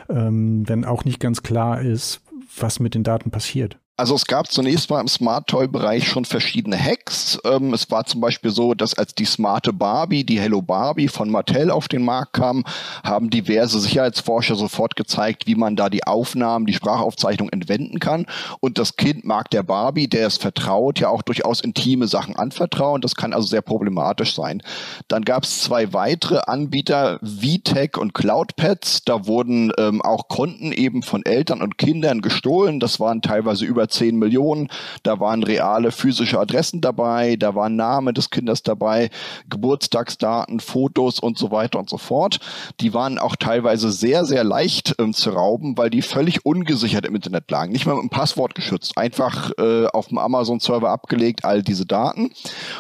ähm, 0.09 0.69
wenn 0.69 0.85
auch 0.85 1.05
nicht 1.05 1.21
ganz 1.21 1.43
klar 1.43 1.81
ist, 1.81 2.23
was 2.59 2.81
mit 2.81 2.95
den 2.95 3.05
Daten 3.05 3.31
passiert. 3.31 3.79
Also 4.01 4.15
es 4.15 4.25
gab 4.25 4.51
zunächst 4.51 4.89
mal 4.89 5.03
im 5.03 5.09
Smart 5.09 5.47
Toy 5.47 5.69
Bereich 5.69 6.09
schon 6.09 6.25
verschiedene 6.25 6.83
Hacks. 6.83 7.39
Ähm, 7.45 7.75
es 7.75 7.91
war 7.91 8.07
zum 8.07 8.23
Beispiel 8.23 8.51
so, 8.51 8.73
dass 8.73 8.95
als 8.95 9.15
die 9.15 9.27
smarte 9.27 9.75
Barbie, 9.75 10.25
die 10.25 10.41
Hello 10.41 10.63
Barbie 10.63 11.09
von 11.09 11.29
Mattel 11.29 11.71
auf 11.71 11.87
den 11.87 12.03
Markt 12.03 12.33
kam, 12.33 12.65
haben 13.05 13.29
diverse 13.29 13.79
Sicherheitsforscher 13.79 14.55
sofort 14.55 14.97
gezeigt, 14.97 15.47
wie 15.47 15.55
man 15.55 15.77
da 15.77 15.91
die 15.91 16.05
Aufnahmen, 16.05 16.65
die 16.65 16.73
Sprachaufzeichnung 16.73 17.51
entwenden 17.51 17.99
kann. 17.99 18.25
Und 18.61 18.79
das 18.79 18.97
Kind 18.97 19.27
mag 19.27 19.51
der 19.51 19.65
Barbie, 19.65 20.09
der 20.09 20.29
es 20.29 20.39
vertraut, 20.39 20.99
ja 20.99 21.11
auch 21.11 21.21
durchaus 21.21 21.61
intime 21.61 22.07
Sachen 22.07 22.37
anvertrauen. 22.37 23.03
Das 23.03 23.17
kann 23.17 23.35
also 23.35 23.49
sehr 23.49 23.61
problematisch 23.61 24.35
sein. 24.35 24.63
Dann 25.09 25.27
gab 25.27 25.45
es 25.45 25.61
zwei 25.61 25.93
weitere 25.93 26.41
Anbieter, 26.47 27.19
VTech 27.23 27.99
und 27.99 28.15
CloudPads. 28.15 29.05
Da 29.05 29.27
wurden 29.27 29.73
ähm, 29.77 30.01
auch 30.01 30.29
Konten 30.29 30.73
eben 30.73 31.03
von 31.03 31.23
Eltern 31.27 31.61
und 31.61 31.77
Kindern 31.77 32.23
gestohlen. 32.23 32.81
Das 32.81 32.99
waren 32.99 33.21
teilweise 33.21 33.67
über 33.67 33.90
10 33.91 34.17
Millionen. 34.17 34.69
Da 35.03 35.21
waren 35.21 35.43
reale 35.43 35.93
physische 35.93 36.39
Adressen 36.39 36.81
dabei, 36.81 37.37
da 37.37 37.55
war 37.55 37.69
Name 37.69 38.13
des 38.13 38.31
Kindes 38.31 38.63
dabei, 38.63 39.11
Geburtstagsdaten, 39.49 40.61
Fotos 40.61 41.21
und 41.21 41.39
so 41.39 41.51
weiter 41.51 41.79
und 41.79 41.91
so 41.91 41.99
fort. 41.99 42.41
Die 42.81 42.95
waren 42.95 43.19
auch 43.19 43.37
teilweise 43.37 43.91
sehr, 43.91 44.25
sehr 44.25 44.45
leicht 44.45 44.95
ähm, 44.99 45.13
zu 45.13 45.31
rauben, 45.31 45.77
weil 45.77 45.91
die 45.91 46.03
völlig 46.03 46.45
ungesichert 46.45 47.07
im 47.07 47.15
Internet 47.15 47.51
lagen. 47.51 47.73
Nicht 47.73 47.87
mal 47.87 47.95
mit 47.95 48.03
einem 48.03 48.11
Passwort 48.11 48.55
geschützt. 48.55 48.97
Einfach 48.97 49.53
äh, 49.59 49.87
auf 49.87 50.09
dem 50.09 50.19
Amazon-Server 50.19 50.91
abgelegt, 50.91 51.45
all 51.45 51.63
diese 51.63 51.87
Daten. 51.87 52.31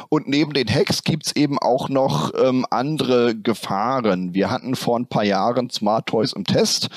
Und 0.08 0.28
neben 0.28 0.52
den 0.52 0.68
Hacks 0.68 1.02
gibt's 1.04 1.32
eben 1.32 1.58
auch 1.58 1.88
noch 1.88 2.32
ähm, 2.34 2.66
andere 2.70 3.34
Gefahren. 3.34 4.34
Wir 4.34 4.50
hatten 4.50 4.74
vor 4.74 4.98
ein 4.98 5.06
paar 5.06 5.24
Jahren 5.24 5.70
Smart 5.70 6.06
Toys 6.06 6.32
im 6.32 6.44
Test 6.44 6.88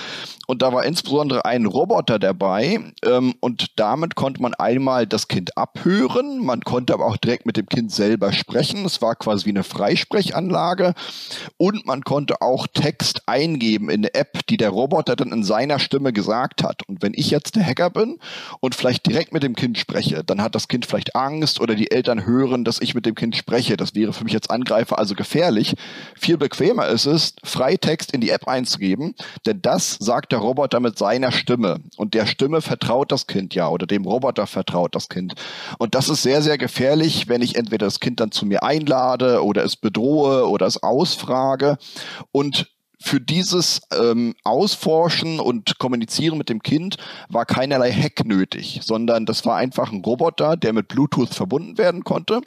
und 0.46 0.62
da 0.62 0.74
war 0.74 0.84
insbesondere 0.84 1.46
ein 1.46 1.66
Roboter 1.66 2.20
dabei 2.20 2.80
ähm, 3.06 3.34
und 3.40 3.80
damit 3.80 4.03
konnte 4.12 4.42
man 4.42 4.54
einmal 4.54 5.08
das 5.08 5.28
Kind 5.28 5.58
abhören, 5.58 6.44
man 6.46 6.62
konnte 6.62 6.94
aber 6.94 7.06
auch 7.06 7.18
direkt 7.18 7.46
mit 7.46 7.58
dem 7.58 7.68
Kind 7.68 7.92
selber 7.92 8.32
sprechen. 8.34 8.86
Es 8.86 9.02
war 9.02 9.16
quasi 9.16 9.46
wie 9.46 9.50
eine 9.50 9.64
Freisprechanlage 9.64 10.94
und 11.58 11.86
man 11.86 12.04
konnte 12.04 12.42
auch 12.42 12.68
Text 12.68 13.24
eingeben 13.28 13.90
in 13.90 14.02
eine 14.02 14.14
App, 14.14 14.46
die 14.48 14.58
der 14.58 14.70
Roboter 14.70 15.16
dann 15.16 15.32
in 15.32 15.44
seiner 15.44 15.80
Stimme 15.80 16.14
gesagt 16.14 16.64
hat. 16.64 16.88
Und 16.88 17.02
wenn 17.02 17.14
ich 17.16 17.30
jetzt 17.32 17.56
der 17.56 17.66
Hacker 17.66 17.90
bin 17.90 18.20
und 18.60 18.76
vielleicht 18.76 19.06
direkt 19.06 19.34
mit 19.34 19.44
dem 19.44 19.56
Kind 19.56 19.78
spreche, 19.78 20.24
dann 20.24 20.42
hat 20.42 20.56
das 20.56 20.68
Kind 20.68 20.86
vielleicht 20.86 21.16
Angst 21.16 21.60
oder 21.60 21.76
die 21.76 21.92
Eltern 21.92 22.26
hören, 22.26 22.64
dass 22.64 22.82
ich 22.82 22.96
mit 22.96 23.06
dem 23.06 23.16
Kind 23.16 23.36
spreche. 23.36 23.78
Das 23.78 23.96
wäre 23.96 24.14
für 24.14 24.24
mich 24.24 24.36
als 24.36 24.50
Angreifer 24.50 24.98
also 25.00 25.16
gefährlich. 25.16 25.76
Viel 26.16 26.38
bequemer 26.38 26.88
ist 26.88 27.06
es, 27.06 27.36
Freitext 27.44 28.12
in 28.12 28.22
die 28.22 28.30
App 28.30 28.48
einzugeben, 28.48 29.16
denn 29.46 29.62
das 29.62 29.98
sagt 30.00 30.32
der 30.32 30.40
Roboter 30.40 30.80
mit 30.80 30.98
seiner 30.98 31.32
Stimme. 31.32 31.80
Und 31.98 32.14
der 32.14 32.26
Stimme 32.26 32.62
vertraut 32.62 33.12
das 33.12 33.28
Kind 33.28 33.56
ja 33.56 33.70
oder 33.70 33.86
dem 33.94 34.06
Roboter 34.06 34.48
vertraut 34.48 34.96
das 34.96 35.10
Kind. 35.10 35.34
Und 35.78 35.96
das 35.96 36.10
ist 36.10 36.24
sehr, 36.24 36.42
sehr 36.42 36.58
gefährlich, 36.58 37.30
wenn 37.30 37.42
ich 37.42 37.56
entweder 37.56 37.86
das 37.86 38.00
Kind 38.00 38.20
dann 38.20 38.32
zu 38.32 38.46
mir 38.46 38.64
einlade 38.64 39.44
oder 39.44 39.64
es 39.64 39.76
bedrohe 39.76 40.50
oder 40.50 40.66
es 40.66 40.82
ausfrage. 40.82 41.78
Und 42.32 42.73
für 43.04 43.20
dieses 43.20 43.82
ähm, 43.94 44.34
Ausforschen 44.46 45.42
und 45.42 45.78
Kommunizieren 45.78 46.38
mit 46.38 46.48
dem 46.48 46.64
Kind 46.64 46.96
war 47.28 47.46
keinerlei 47.46 47.92
Hack 47.92 48.26
nötig, 48.26 48.80
sondern 48.82 49.26
das 49.26 49.46
war 49.46 49.58
einfach 49.58 49.92
ein 49.92 50.02
Roboter, 50.02 50.56
der 50.56 50.72
mit 50.72 50.88
Bluetooth 50.88 51.34
verbunden 51.34 51.78
werden 51.78 52.06
konnte. 52.06 52.40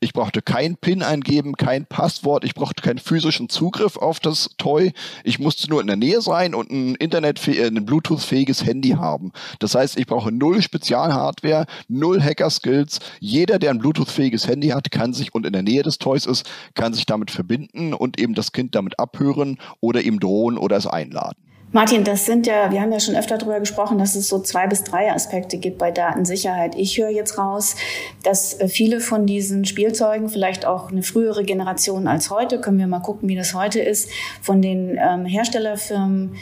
Ich 0.00 0.12
brauchte 0.12 0.42
kein 0.42 0.76
PIN 0.76 1.02
eingeben, 1.02 1.54
kein 1.54 1.86
Passwort, 1.86 2.44
ich 2.44 2.54
brauchte 2.54 2.82
keinen 2.82 2.98
physischen 2.98 3.48
Zugriff 3.48 3.96
auf 3.96 4.20
das 4.20 4.50
Toy. 4.58 4.92
Ich 5.24 5.38
musste 5.38 5.70
nur 5.70 5.80
in 5.80 5.86
der 5.86 5.96
Nähe 5.96 6.20
sein 6.20 6.54
und 6.54 6.70
ein 6.70 6.94
Internet, 6.96 7.48
äh, 7.48 7.66
ein 7.66 7.86
Bluetooth-fähiges 7.86 8.66
Handy 8.66 8.90
haben. 8.90 9.32
Das 9.60 9.74
heißt, 9.74 9.98
ich 9.98 10.06
brauche 10.06 10.30
null 10.30 10.60
Spezialhardware, 10.60 11.64
null 11.88 12.22
Hacker-Skills. 12.22 12.98
Jeder, 13.18 13.58
der 13.58 13.70
ein 13.70 13.78
Bluetooth-fähiges 13.78 14.46
Handy 14.46 14.68
hat, 14.68 14.90
kann 14.90 15.14
sich 15.14 15.34
und 15.34 15.46
in 15.46 15.54
der 15.54 15.62
Nähe 15.62 15.82
des 15.82 15.96
Toys 15.96 16.26
ist, 16.26 16.46
kann 16.74 16.92
sich 16.92 17.06
damit 17.06 17.30
verbinden 17.30 17.94
und 17.94 18.20
eben 18.20 18.34
das 18.34 18.52
Kind 18.52 18.74
damit 18.74 18.98
abhören 18.98 19.58
oder 19.80 20.01
ihm 20.02 20.20
drohen 20.20 20.58
oder 20.58 20.76
es 20.76 20.86
einladen. 20.86 21.34
Martin, 21.74 22.04
das 22.04 22.26
sind 22.26 22.46
ja, 22.46 22.70
wir 22.70 22.82
haben 22.82 22.92
ja 22.92 23.00
schon 23.00 23.16
öfter 23.16 23.38
darüber 23.38 23.58
gesprochen, 23.58 23.96
dass 23.96 24.14
es 24.14 24.28
so 24.28 24.40
zwei 24.40 24.66
bis 24.66 24.84
drei 24.84 25.10
Aspekte 25.10 25.56
gibt 25.56 25.78
bei 25.78 25.90
Datensicherheit. 25.90 26.74
Ich 26.74 26.98
höre 26.98 27.08
jetzt 27.08 27.38
raus, 27.38 27.76
dass 28.22 28.60
äh, 28.60 28.68
viele 28.68 29.00
von 29.00 29.24
diesen 29.24 29.64
Spielzeugen, 29.64 30.28
vielleicht 30.28 30.66
auch 30.66 30.90
eine 30.90 31.02
frühere 31.02 31.44
Generation 31.44 32.08
als 32.08 32.28
heute, 32.28 32.60
können 32.60 32.78
wir 32.78 32.86
mal 32.86 33.00
gucken, 33.00 33.26
wie 33.30 33.36
das 33.36 33.54
heute 33.54 33.80
ist, 33.80 34.10
von 34.42 34.60
den 34.60 34.98
ähm, 35.02 35.24
Herstellerfirmen 35.24 36.34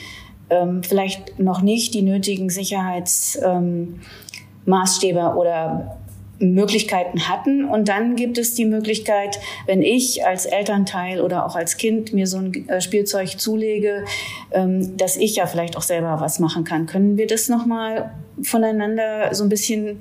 ähm, 0.51 0.83
vielleicht 0.83 1.39
noch 1.39 1.63
nicht 1.63 1.95
die 1.95 2.03
nötigen 2.03 2.51
Sicherheitsmaßstäbe 2.51 5.21
ähm, 5.21 5.37
oder 5.37 6.00
Möglichkeiten 6.41 7.29
hatten. 7.29 7.65
Und 7.65 7.89
dann 7.89 8.17
gibt 8.17 8.39
es 8.39 8.55
die 8.55 8.65
Möglichkeit, 8.65 9.39
wenn 9.67 9.83
ich 9.83 10.27
als 10.27 10.47
Elternteil 10.47 11.21
oder 11.21 11.47
auch 11.47 11.55
als 11.55 11.77
Kind 11.77 12.13
mir 12.13 12.27
so 12.27 12.39
ein 12.39 12.69
äh, 12.69 12.81
Spielzeug 12.81 13.39
zulege, 13.39 14.05
ähm, 14.51 14.97
dass 14.97 15.17
ich 15.17 15.37
ja 15.37 15.47
vielleicht 15.47 15.77
auch 15.77 15.83
selber 15.83 16.19
was 16.21 16.39
machen 16.39 16.65
kann. 16.65 16.87
Können 16.87 17.17
wir 17.17 17.27
das 17.27 17.49
nochmal 17.49 18.11
voneinander 18.43 19.35
so 19.35 19.45
ein 19.45 19.49
bisschen 19.49 20.01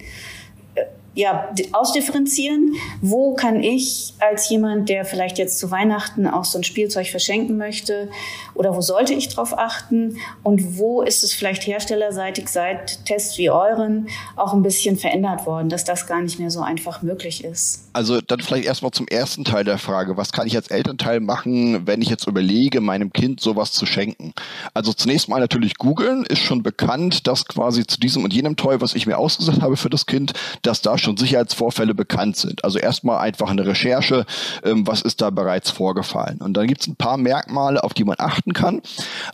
ja, 1.19 1.49
ausdifferenzieren. 1.73 2.75
Wo 3.01 3.33
kann 3.33 3.61
ich 3.61 4.13
als 4.19 4.49
jemand, 4.49 4.87
der 4.87 5.03
vielleicht 5.03 5.37
jetzt 5.37 5.59
zu 5.59 5.69
Weihnachten 5.69 6.27
auch 6.27 6.45
so 6.45 6.57
ein 6.57 6.63
Spielzeug 6.63 7.07
verschenken 7.07 7.57
möchte, 7.57 8.09
oder 8.55 8.75
wo 8.75 8.81
sollte 8.81 9.13
ich 9.13 9.27
drauf 9.27 9.57
achten? 9.57 10.17
Und 10.43 10.77
wo 10.77 11.01
ist 11.01 11.23
es 11.23 11.33
vielleicht 11.33 11.67
herstellerseitig 11.67 12.47
seit 12.47 13.05
Tests 13.05 13.37
wie 13.37 13.49
euren 13.49 14.07
auch 14.37 14.53
ein 14.53 14.63
bisschen 14.63 14.97
verändert 14.97 15.45
worden, 15.45 15.69
dass 15.69 15.83
das 15.83 16.07
gar 16.07 16.21
nicht 16.21 16.39
mehr 16.39 16.51
so 16.51 16.61
einfach 16.61 17.01
möglich 17.01 17.43
ist? 17.43 17.88
Also 17.99 18.21
dann 18.21 18.39
vielleicht 18.39 18.63
erstmal 18.63 18.91
zum 18.91 19.09
ersten 19.09 19.43
Teil 19.43 19.65
der 19.65 19.77
Frage. 19.77 20.15
Was 20.15 20.31
kann 20.31 20.47
ich 20.47 20.55
als 20.55 20.69
Elternteil 20.69 21.19
machen, 21.19 21.85
wenn 21.85 22.01
ich 22.01 22.07
jetzt 22.07 22.27
überlege, 22.27 22.79
meinem 22.79 23.11
Kind 23.11 23.41
sowas 23.41 23.73
zu 23.73 23.85
schenken? 23.85 24.31
Also 24.73 24.93
zunächst 24.93 25.27
mal 25.27 25.41
natürlich 25.41 25.75
googeln. 25.75 26.23
Ist 26.23 26.39
schon 26.39 26.63
bekannt, 26.63 27.27
dass 27.27 27.43
quasi 27.43 27.85
zu 27.85 27.99
diesem 27.99 28.23
und 28.23 28.33
jenem 28.33 28.55
Toy, 28.55 28.79
was 28.79 28.93
ich 28.93 29.05
mir 29.05 29.17
ausgesucht 29.17 29.61
habe 29.61 29.75
für 29.75 29.89
das 29.89 30.05
Kind, 30.05 30.31
dass 30.61 30.81
da 30.81 30.97
schon 30.97 31.17
Sicherheitsvorfälle 31.17 31.93
bekannt 31.93 32.37
sind. 32.37 32.63
Also 32.63 32.79
erstmal 32.79 33.19
einfach 33.19 33.49
eine 33.49 33.65
Recherche, 33.65 34.25
ähm, 34.63 34.87
was 34.87 35.01
ist 35.01 35.19
da 35.19 35.29
bereits 35.29 35.69
vorgefallen. 35.69 36.37
Und 36.39 36.53
dann 36.53 36.67
gibt 36.67 36.79
es 36.79 36.87
ein 36.87 36.95
paar 36.95 37.17
Merkmale, 37.17 37.83
auf 37.83 37.93
die 37.93 38.05
man 38.05 38.15
achten 38.17 38.53
kann. 38.53 38.81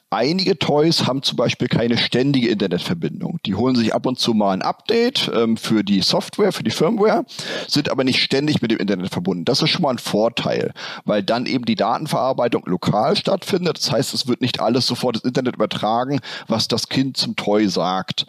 Einige 0.09 0.57
Toys 0.57 1.05
haben 1.05 1.21
zum 1.21 1.35
Beispiel 1.35 1.67
keine 1.67 1.99
ständige 1.99 2.49
Internetverbindung. 2.49 3.37
Die 3.45 3.53
holen 3.53 3.75
sich 3.75 3.93
ab 3.93 4.07
und 4.07 4.17
zu 4.17 4.33
mal 4.33 4.53
ein 4.53 4.63
Update 4.63 5.29
ähm, 5.35 5.55
für 5.55 5.83
die 5.83 6.01
Software, 6.01 6.51
für 6.51 6.63
die 6.63 6.71
Firmware, 6.71 7.25
sind 7.67 7.89
aber 7.89 8.03
nicht 8.03 8.23
ständig 8.23 8.54
mit 8.61 8.71
dem 8.71 8.79
Internet 8.79 9.11
verbunden. 9.11 9.45
Das 9.45 9.61
ist 9.61 9.69
schon 9.69 9.83
mal 9.83 9.91
ein 9.91 9.97
Vorteil, 9.97 10.73
weil 11.05 11.23
dann 11.23 11.45
eben 11.45 11.65
die 11.65 11.75
Datenverarbeitung 11.75 12.63
lokal 12.65 13.15
stattfindet. 13.15 13.77
Das 13.77 13.91
heißt, 13.91 14.13
es 14.13 14.27
wird 14.27 14.41
nicht 14.41 14.59
alles 14.59 14.87
sofort 14.87 15.17
ins 15.17 15.25
Internet 15.25 15.55
übertragen, 15.55 16.19
was 16.47 16.67
das 16.67 16.89
Kind 16.89 17.17
zum 17.17 17.35
Toy 17.35 17.67
sagt. 17.67 18.25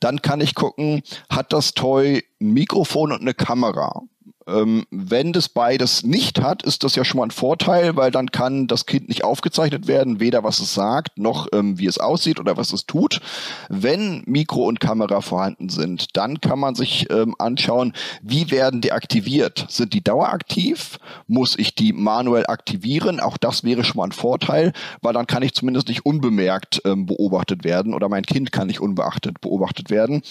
Dann 0.00 0.22
kann 0.22 0.40
ich 0.40 0.54
gucken, 0.54 1.02
hat 1.30 1.52
das 1.52 1.74
Toy 1.74 2.24
ein 2.40 2.52
Mikrofon 2.52 3.12
und 3.12 3.20
eine 3.20 3.34
Kamera. 3.34 4.02
Ähm, 4.46 4.84
wenn 4.90 5.32
das 5.32 5.48
beides 5.48 6.02
nicht 6.02 6.40
hat, 6.40 6.62
ist 6.62 6.84
das 6.84 6.96
ja 6.96 7.04
schon 7.04 7.18
mal 7.18 7.26
ein 7.26 7.30
Vorteil, 7.30 7.96
weil 7.96 8.10
dann 8.10 8.30
kann 8.30 8.66
das 8.66 8.86
Kind 8.86 9.08
nicht 9.08 9.24
aufgezeichnet 9.24 9.86
werden, 9.86 10.20
weder 10.20 10.42
was 10.44 10.58
es 10.60 10.74
sagt, 10.74 11.18
noch 11.18 11.48
ähm, 11.52 11.78
wie 11.78 11.86
es 11.86 11.98
aussieht 11.98 12.40
oder 12.40 12.56
was 12.56 12.72
es 12.72 12.86
tut. 12.86 13.20
Wenn 13.68 14.22
Mikro 14.26 14.66
und 14.66 14.80
Kamera 14.80 15.20
vorhanden 15.20 15.68
sind, 15.68 16.16
dann 16.16 16.40
kann 16.40 16.58
man 16.58 16.74
sich 16.74 17.08
ähm, 17.10 17.34
anschauen, 17.38 17.92
wie 18.22 18.50
werden 18.50 18.80
die 18.80 18.92
aktiviert? 18.92 19.66
Sind 19.68 19.94
die 19.94 20.02
daueraktiv? 20.02 20.98
Muss 21.26 21.58
ich 21.58 21.74
die 21.74 21.92
manuell 21.92 22.46
aktivieren? 22.46 23.20
Auch 23.20 23.36
das 23.36 23.64
wäre 23.64 23.84
schon 23.84 23.98
mal 23.98 24.04
ein 24.06 24.12
Vorteil, 24.12 24.72
weil 25.00 25.12
dann 25.12 25.26
kann 25.26 25.42
ich 25.42 25.54
zumindest 25.54 25.88
nicht 25.88 26.04
unbemerkt 26.04 26.82
ähm, 26.84 27.06
beobachtet 27.06 27.64
werden 27.64 27.94
oder 27.94 28.08
mein 28.08 28.24
Kind 28.24 28.52
kann 28.52 28.66
nicht 28.66 28.80
unbeachtet 28.80 29.40
beobachtet 29.40 29.90
werden. 29.90 30.22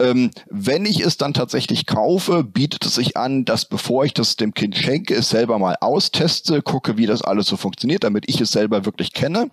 Ähm, 0.00 0.30
wenn 0.48 0.86
ich 0.86 1.00
es 1.00 1.16
dann 1.16 1.34
tatsächlich 1.34 1.86
kaufe, 1.86 2.44
bietet 2.44 2.86
es 2.86 2.94
sich 2.94 3.16
an, 3.16 3.39
dass 3.44 3.64
bevor 3.64 4.04
ich 4.04 4.14
das 4.14 4.36
dem 4.36 4.54
Kind 4.54 4.76
schenke, 4.76 5.14
es 5.14 5.30
selber 5.30 5.58
mal 5.58 5.76
austeste, 5.80 6.62
gucke, 6.62 6.96
wie 6.96 7.06
das 7.06 7.22
alles 7.22 7.46
so 7.46 7.56
funktioniert, 7.56 8.04
damit 8.04 8.24
ich 8.28 8.40
es 8.40 8.52
selber 8.52 8.84
wirklich 8.84 9.12
kenne. 9.12 9.50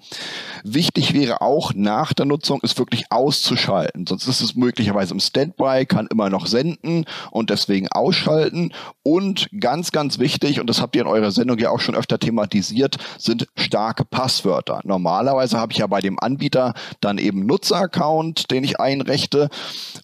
Wichtig 0.64 1.14
wäre 1.14 1.42
auch 1.42 1.74
nach 1.74 2.14
der 2.14 2.26
Nutzung, 2.26 2.60
es 2.64 2.78
wirklich 2.78 3.12
auszuschalten. 3.12 4.06
Sonst 4.08 4.28
ist 4.28 4.42
es 4.42 4.56
möglicherweise 4.56 5.14
im 5.14 5.20
Standby, 5.20 5.86
kann 5.86 6.08
immer 6.08 6.30
noch 6.30 6.48
senden 6.48 7.06
und 7.32 7.50
deswegen 7.50 7.88
ausschalten. 7.90 8.74
Und 9.04 9.50
ganz, 9.60 9.92
ganz 9.92 10.20
wichtig, 10.20 10.60
und 10.60 10.70
das 10.70 10.82
habt 10.82 10.96
ihr 10.96 11.04
in 11.04 11.08
eurer 11.08 11.32
Sendung 11.32 11.58
ja 11.60 11.70
auch 11.70 11.80
schon 11.80 11.96
öfter 11.96 12.20
thematisiert, 12.20 12.98
sind 13.18 13.48
starke 13.56 14.06
Passwörter. 14.06 14.82
Normalerweise 14.84 15.58
habe 15.58 15.72
ich 15.72 15.80
ja 15.80 15.88
bei 15.88 16.02
dem 16.02 16.20
Anbieter 16.20 16.74
dann 17.02 17.18
eben 17.18 17.46
Nutzeraccount, 17.46 18.52
den 18.52 18.64
ich 18.64 18.80
einrichte. 18.80 19.50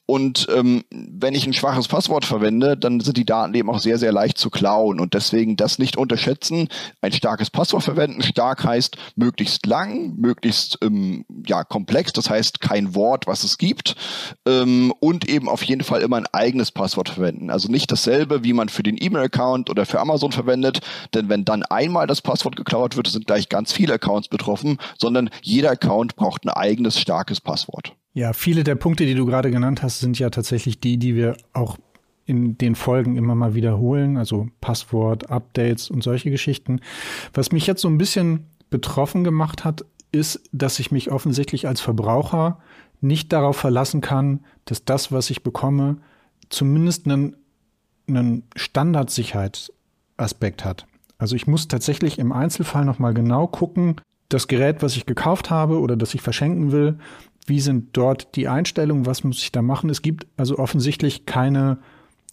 Und 0.06 0.48
ähm, 0.56 0.84
wenn 0.92 1.34
ich 1.34 1.46
ein 1.46 1.54
schwaches 1.54 1.88
Passwort 1.88 2.26
verwende, 2.26 2.78
dann 2.78 3.00
sind 3.00 3.18
die 3.18 3.26
Daten 3.26 3.54
eben 3.54 3.70
auch 3.74 3.80
sehr, 3.80 3.98
sehr 3.98 4.12
leicht 4.12 4.38
zu 4.38 4.50
klauen. 4.50 5.00
Und 5.00 5.14
deswegen 5.14 5.56
das 5.56 5.80
nicht 5.80 5.98
unterschätzen. 5.98 6.70
Ein 7.02 7.12
starkes 7.12 7.50
Passwort 7.50 7.84
verwenden. 7.84 8.22
Stark 8.22 8.64
heißt 8.64 8.98
möglichst 9.16 9.66
lang, 9.66 10.16
möglichst 10.16 10.78
ähm, 10.82 11.26
ja, 11.46 11.64
komplex. 11.64 12.14
Das 12.14 12.30
heißt 12.30 12.62
kein 12.62 12.96
Wort, 12.96 13.28
was 13.28 13.44
es 13.44 13.58
gibt. 13.58 13.96
Ähm, 14.48 14.94
und 15.00 15.28
eben 15.28 15.50
auf 15.50 15.64
jeden 15.64 15.84
Fall 15.84 16.02
immer 16.02 16.18
ein 16.18 16.28
eigenes 16.32 16.72
Passwort 16.72 17.10
verwenden. 17.10 17.50
Also 17.50 17.70
nicht 17.70 17.92
dasselbe, 17.92 18.44
wie 18.44 18.54
man 18.54 18.70
für 18.70 18.84
den 18.84 18.98
E-Mail-Account 19.00 19.70
oder 19.70 19.86
für 19.86 20.00
Amazon 20.00 20.32
verwendet. 20.32 20.80
Denn 21.14 21.30
wenn 21.30 21.46
dann 21.46 21.64
einmal 21.64 22.08
das 22.08 22.22
Passwort 22.22 22.56
geklaut 22.56 22.96
wird, 22.96 23.08
sind 23.08 23.28
gleich 23.28 23.50
ganz 23.50 23.72
viele 23.74 23.94
Accounts 23.94 24.28
betroffen, 24.28 24.78
sondern 24.98 25.30
jeder 25.42 25.72
Account 25.72 26.16
braucht 26.16 26.46
ein 26.46 26.50
eigenes 26.50 27.00
starkes 27.00 27.42
Passwort. 27.42 27.94
Ja, 28.14 28.34
viele 28.34 28.64
der 28.64 28.76
Punkte, 28.76 29.06
die 29.06 29.16
du 29.16 29.26
gerade 29.26 29.50
genannt 29.50 29.82
hast, 29.82 30.00
sind 30.00 30.20
ja 30.20 30.30
tatsächlich 30.30 30.80
die, 30.80 30.98
die 30.98 31.16
wir 31.16 31.36
auch 31.54 31.78
in 32.26 32.58
den 32.58 32.76
Folgen 32.76 33.18
immer 33.18 33.36
mal 33.36 33.54
wiederholen, 33.54 34.18
also 34.18 34.48
Passwort, 34.62 35.30
Updates 35.30 35.90
und 35.90 36.04
solche 36.04 36.32
Geschichten. 36.32 36.80
Was 37.34 37.52
mich 37.52 37.68
jetzt 37.68 37.82
so 37.82 37.90
ein 37.90 37.98
bisschen 37.98 38.46
betroffen 38.70 39.24
gemacht 39.24 39.66
hat, 39.66 39.86
ist, 40.12 40.42
dass 40.52 40.80
ich 40.80 40.92
mich 40.92 41.12
offensichtlich 41.12 41.68
als 41.68 41.82
Verbraucher 41.82 42.60
nicht 43.02 43.34
darauf 43.34 43.58
verlassen 43.58 44.02
kann, 44.02 44.42
dass 44.66 44.86
das, 44.86 45.12
was 45.12 45.30
ich 45.30 45.44
bekomme, 45.44 45.98
zumindest 46.50 47.06
einen, 47.06 47.36
einen 48.08 48.44
Standardsicherheitsaspekt 48.56 50.64
hat. 50.64 50.86
Also 51.18 51.36
ich 51.36 51.48
muss 51.48 51.68
tatsächlich 51.68 52.20
im 52.20 52.32
Einzelfall 52.32 52.86
nochmal 52.86 53.14
genau 53.14 53.48
gucken, 53.48 53.96
das 54.30 54.48
Gerät, 54.48 54.82
was 54.82 54.96
ich 54.96 55.06
gekauft 55.06 55.50
habe 55.50 55.80
oder 55.80 55.96
das 55.96 56.14
ich 56.14 56.22
verschenken 56.22 56.72
will, 56.72 56.98
wie 57.46 57.60
sind 57.60 57.96
dort 57.98 58.36
die 58.36 58.48
Einstellungen, 58.48 59.06
was 59.06 59.24
muss 59.24 59.40
ich 59.40 59.52
da 59.52 59.62
machen? 59.62 59.90
Es 59.90 60.02
gibt 60.02 60.28
also 60.38 60.58
offensichtlich 60.58 61.26
keine, 61.26 61.80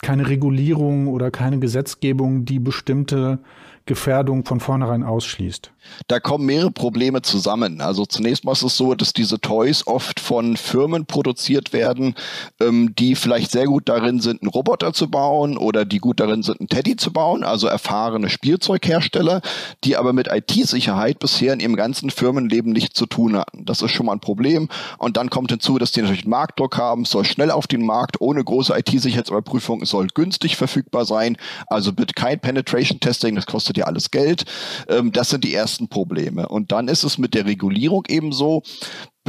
keine 0.03 0.29
Regulierung 0.29 1.09
oder 1.09 1.31
keine 1.31 1.59
Gesetzgebung, 1.59 2.45
die 2.45 2.59
bestimmte 2.59 3.39
Gefährdung 3.87 4.45
von 4.45 4.61
vornherein 4.61 5.03
ausschließt. 5.03 5.73
Da 6.07 6.21
kommen 6.21 6.47
mehrere 6.47 6.71
Probleme 6.71 7.23
zusammen. 7.23 7.81
Also 7.81 8.05
zunächst 8.07 8.45
mal 8.45 8.53
ist 8.53 8.63
es 8.63 8.77
so, 8.77 8.95
dass 8.95 9.13
diese 9.13 9.41
Toys 9.41 9.87
oft 9.87 10.21
von 10.21 10.57
Firmen 10.57 11.07
produziert 11.07 11.73
werden, 11.73 12.15
ähm, 12.61 12.95
die 12.97 13.15
vielleicht 13.15 13.51
sehr 13.51 13.65
gut 13.65 13.89
darin 13.89 14.21
sind, 14.21 14.43
einen 14.43 14.51
Roboter 14.51 14.93
zu 14.93 15.11
bauen 15.11 15.57
oder 15.57 15.85
die 15.85 15.99
gut 15.99 16.21
darin 16.21 16.43
sind, 16.43 16.61
einen 16.61 16.69
Teddy 16.69 16.97
zu 16.97 17.13
bauen, 17.13 17.43
also 17.43 17.67
erfahrene 17.67 18.29
Spielzeughersteller, 18.29 19.41
die 19.85 19.97
aber 19.97 20.13
mit 20.13 20.29
IT-Sicherheit 20.29 21.19
bisher 21.19 21.53
in 21.53 21.61
ihrem 21.61 21.77
ganzen 21.77 22.11
Firmenleben 22.11 22.73
nichts 22.73 22.95
zu 22.95 23.07
tun 23.07 23.37
hatten. 23.37 23.65
Das 23.65 23.83
ist 23.83 23.91
schon 23.91 24.07
mal 24.07 24.13
ein 24.13 24.21
Problem. 24.21 24.69
Und 24.99 25.17
dann 25.17 25.31
kommt 25.31 25.51
hinzu, 25.51 25.79
dass 25.79 25.93
die 25.93 26.03
natürlich 26.03 26.25
einen 26.25 26.31
Marktdruck 26.31 26.77
haben, 26.77 27.05
soll 27.05 27.25
schnell 27.25 27.51
auf 27.51 27.67
den 27.67 27.85
Markt, 27.85 28.21
ohne 28.21 28.45
große 28.45 28.77
IT-Sicherheitsüberprüfung, 28.79 29.83
soll 29.91 30.09
günstig 30.09 30.57
verfügbar 30.57 31.05
sein. 31.05 31.37
Also 31.67 31.93
bitte 31.93 32.15
kein 32.15 32.41
Penetration-Testing, 32.41 33.35
das 33.35 33.47
kostet 33.47 33.77
ja 33.77 33.85
alles 33.85 34.11
Geld. 34.11 34.45
Ähm, 34.89 35.13
das 35.13 35.31
sind 35.31 35.45
die 35.45 35.55
ersten 35.55 35.89
Probleme. 35.89 36.49
Und 36.49 36.73
dann 36.73 36.89
ist 36.89 37.05
es 37.05 37.19
mit 37.19 37.35
der 37.35 37.47
Regulierung 37.47 38.05
eben 38.09 38.33
so, 38.33 38.63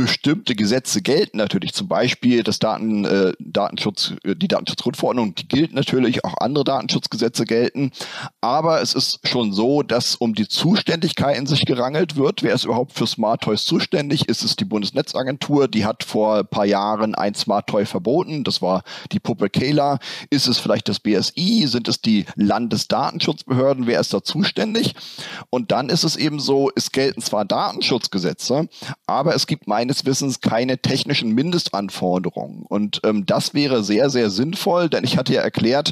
bestimmte 0.01 0.55
Gesetze 0.55 1.01
gelten 1.01 1.37
natürlich, 1.37 1.73
zum 1.73 1.87
Beispiel 1.87 2.43
das 2.43 2.59
Daten, 2.59 3.05
äh, 3.05 3.33
Datenschutz, 3.39 4.13
äh, 4.23 4.35
die 4.35 4.47
Datenschutzgrundverordnung, 4.47 5.35
die 5.35 5.47
gilt 5.47 5.73
natürlich, 5.73 6.25
auch 6.25 6.35
andere 6.39 6.63
Datenschutzgesetze 6.63 7.45
gelten. 7.45 7.91
Aber 8.41 8.81
es 8.81 8.93
ist 8.93 9.19
schon 9.27 9.53
so, 9.53 9.83
dass 9.83 10.15
um 10.15 10.33
die 10.33 10.47
Zuständigkeiten 10.47 11.45
sich 11.45 11.65
gerangelt 11.65 12.15
wird. 12.15 12.41
Wer 12.43 12.55
ist 12.55 12.65
überhaupt 12.65 12.93
für 12.93 13.05
Smart 13.05 13.41
Toys 13.41 13.63
zuständig? 13.63 14.27
Ist 14.27 14.43
es 14.43 14.55
die 14.55 14.65
Bundesnetzagentur? 14.65 15.67
Die 15.67 15.85
hat 15.85 16.03
vor 16.03 16.39
ein 16.39 16.47
paar 16.47 16.65
Jahren 16.65 17.13
ein 17.13 17.35
Smart 17.35 17.67
Toy 17.67 17.85
verboten. 17.85 18.43
Das 18.43 18.61
war 18.61 18.83
die 19.11 19.19
Puppe 19.19 19.49
Kayla. 19.49 19.99
Ist 20.29 20.47
es 20.47 20.57
vielleicht 20.57 20.89
das 20.89 20.99
BSI? 20.99 21.67
Sind 21.67 21.87
es 21.87 22.01
die 22.01 22.25
Landesdatenschutzbehörden? 22.35 23.85
Wer 23.85 23.99
ist 23.99 24.13
da 24.13 24.23
zuständig? 24.23 24.95
Und 25.49 25.71
dann 25.71 25.89
ist 25.89 26.03
es 26.03 26.15
eben 26.15 26.39
so, 26.39 26.71
es 26.75 26.91
gelten 26.91 27.21
zwar 27.21 27.45
Datenschutzgesetze, 27.45 28.67
aber 29.05 29.35
es 29.35 29.47
gibt 29.47 29.67
meines 29.67 29.90
meines 29.91 30.05
Wissens 30.05 30.39
keine 30.39 30.77
technischen 30.77 31.33
Mindestanforderungen. 31.33 32.65
Und 32.67 33.01
ähm, 33.03 33.25
das 33.25 33.53
wäre 33.53 33.83
sehr, 33.83 34.09
sehr 34.09 34.29
sinnvoll, 34.29 34.89
denn 34.89 35.03
ich 35.03 35.17
hatte 35.17 35.33
ja 35.33 35.41
erklärt, 35.41 35.91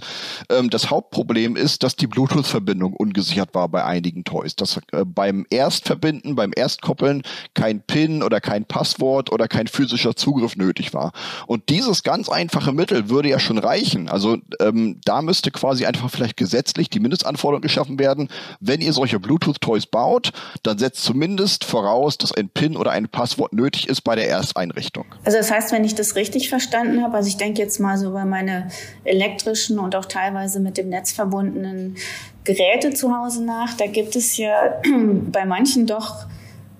ähm, 0.49 0.69
das 0.69 0.89
Hauptproblem 0.89 1.57
ist, 1.57 1.83
dass 1.83 1.97
die 1.97 2.07
Bluetooth-Verbindung 2.07 2.93
ungesichert 2.93 3.53
war 3.53 3.67
bei 3.67 3.83
einigen 3.83 4.23
Toys. 4.23 4.55
Dass 4.55 4.77
äh, 4.91 5.03
beim 5.05 5.45
Erstverbinden, 5.49 6.35
beim 6.35 6.51
Erstkoppeln 6.55 7.23
kein 7.53 7.81
PIN 7.81 8.23
oder 8.23 8.39
kein 8.39 8.63
Passwort 8.65 9.31
oder 9.31 9.47
kein 9.49 9.67
physischer 9.67 10.15
Zugriff 10.15 10.55
nötig 10.55 10.93
war. 10.93 11.11
Und 11.45 11.67
dieses 11.67 12.03
ganz 12.03 12.29
einfache 12.29 12.71
Mittel 12.71 13.09
würde 13.09 13.29
ja 13.29 13.39
schon 13.39 13.57
reichen. 13.57 14.07
Also 14.07 14.37
ähm, 14.61 15.01
da 15.03 15.21
müsste 15.21 15.51
quasi 15.51 15.85
einfach 15.85 16.09
vielleicht 16.09 16.37
gesetzlich 16.37 16.89
die 16.89 17.01
Mindestanforderung 17.01 17.61
geschaffen 17.61 17.99
werden. 17.99 18.29
Wenn 18.61 18.79
ihr 18.79 18.93
solche 18.93 19.19
Bluetooth-Toys 19.19 19.87
baut, 19.87 20.31
dann 20.63 20.77
setzt 20.77 21.03
zumindest 21.03 21.65
voraus, 21.65 22.17
dass 22.17 22.31
ein 22.31 22.49
PIN 22.49 22.77
oder 22.77 22.91
ein 22.91 23.09
Passwort 23.09 23.51
nötig 23.53 23.78
ist 23.87 24.01
bei 24.01 24.15
der 24.15 24.29
Ersteinrichtung. 24.29 25.05
Also 25.23 25.37
das 25.37 25.51
heißt, 25.51 25.71
wenn 25.71 25.83
ich 25.83 25.95
das 25.95 26.15
richtig 26.15 26.49
verstanden 26.49 27.03
habe, 27.03 27.17
also 27.17 27.27
ich 27.27 27.37
denke 27.37 27.61
jetzt 27.61 27.79
mal 27.79 27.97
so 27.97 28.09
über 28.09 28.25
meine 28.25 28.69
elektrischen 29.03 29.79
und 29.79 29.95
auch 29.95 30.05
teilweise 30.05 30.59
mit 30.59 30.77
dem 30.77 30.89
Netz 30.89 31.11
verbundenen 31.11 31.95
Geräte 32.43 32.93
zu 32.93 33.15
Hause 33.15 33.43
nach, 33.43 33.75
da 33.77 33.87
gibt 33.87 34.15
es 34.15 34.37
ja 34.37 34.81
bei 35.31 35.45
manchen 35.45 35.85
doch 35.85 36.25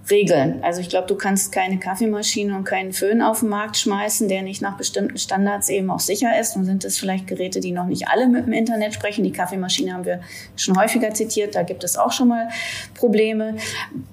Regeln. 0.10 0.63
Also 0.63 0.82
ich 0.82 0.89
glaube, 0.89 1.08
du 1.08 1.15
kannst 1.15 1.52
keine 1.52 1.78
Kaffeemaschine 1.80 2.56
und 2.56 2.63
keinen 2.63 2.93
Föhn 2.93 3.22
auf 3.22 3.41
den 3.41 3.50
Markt 3.50 3.78
schmeißen, 3.78 4.28
der 4.28 4.41
nicht 4.41 4.62
nach 4.62 4.78
bestimmten 4.78 5.17
Standards 5.17 5.69
eben 5.69 5.89
auch 5.91 6.00
sicher 6.00 6.39
ist. 6.39 6.56
Nun 6.56 6.65
sind 6.65 6.84
es 6.86 6.98
vielleicht 6.98 7.28
Geräte, 7.28 7.60
die 7.60 7.72
noch 7.72 7.86
nicht 7.86 8.08
alle 8.08 8.28
mit 8.28 8.45
dem 8.45 8.54
Internet 8.54 8.93
sprechen. 8.93 9.24
Die 9.24 9.32
Kaffeemaschine 9.32 9.93
haben 9.93 10.06
wir 10.06 10.22
schon 10.56 10.80
häufiger 10.80 11.13
zitiert. 11.13 11.56
Da 11.56 11.63
gibt 11.63 11.84
es 11.84 11.98
auch 11.98 12.12
schon 12.12 12.30
mal 12.30 12.50
Probleme. 12.95 13.56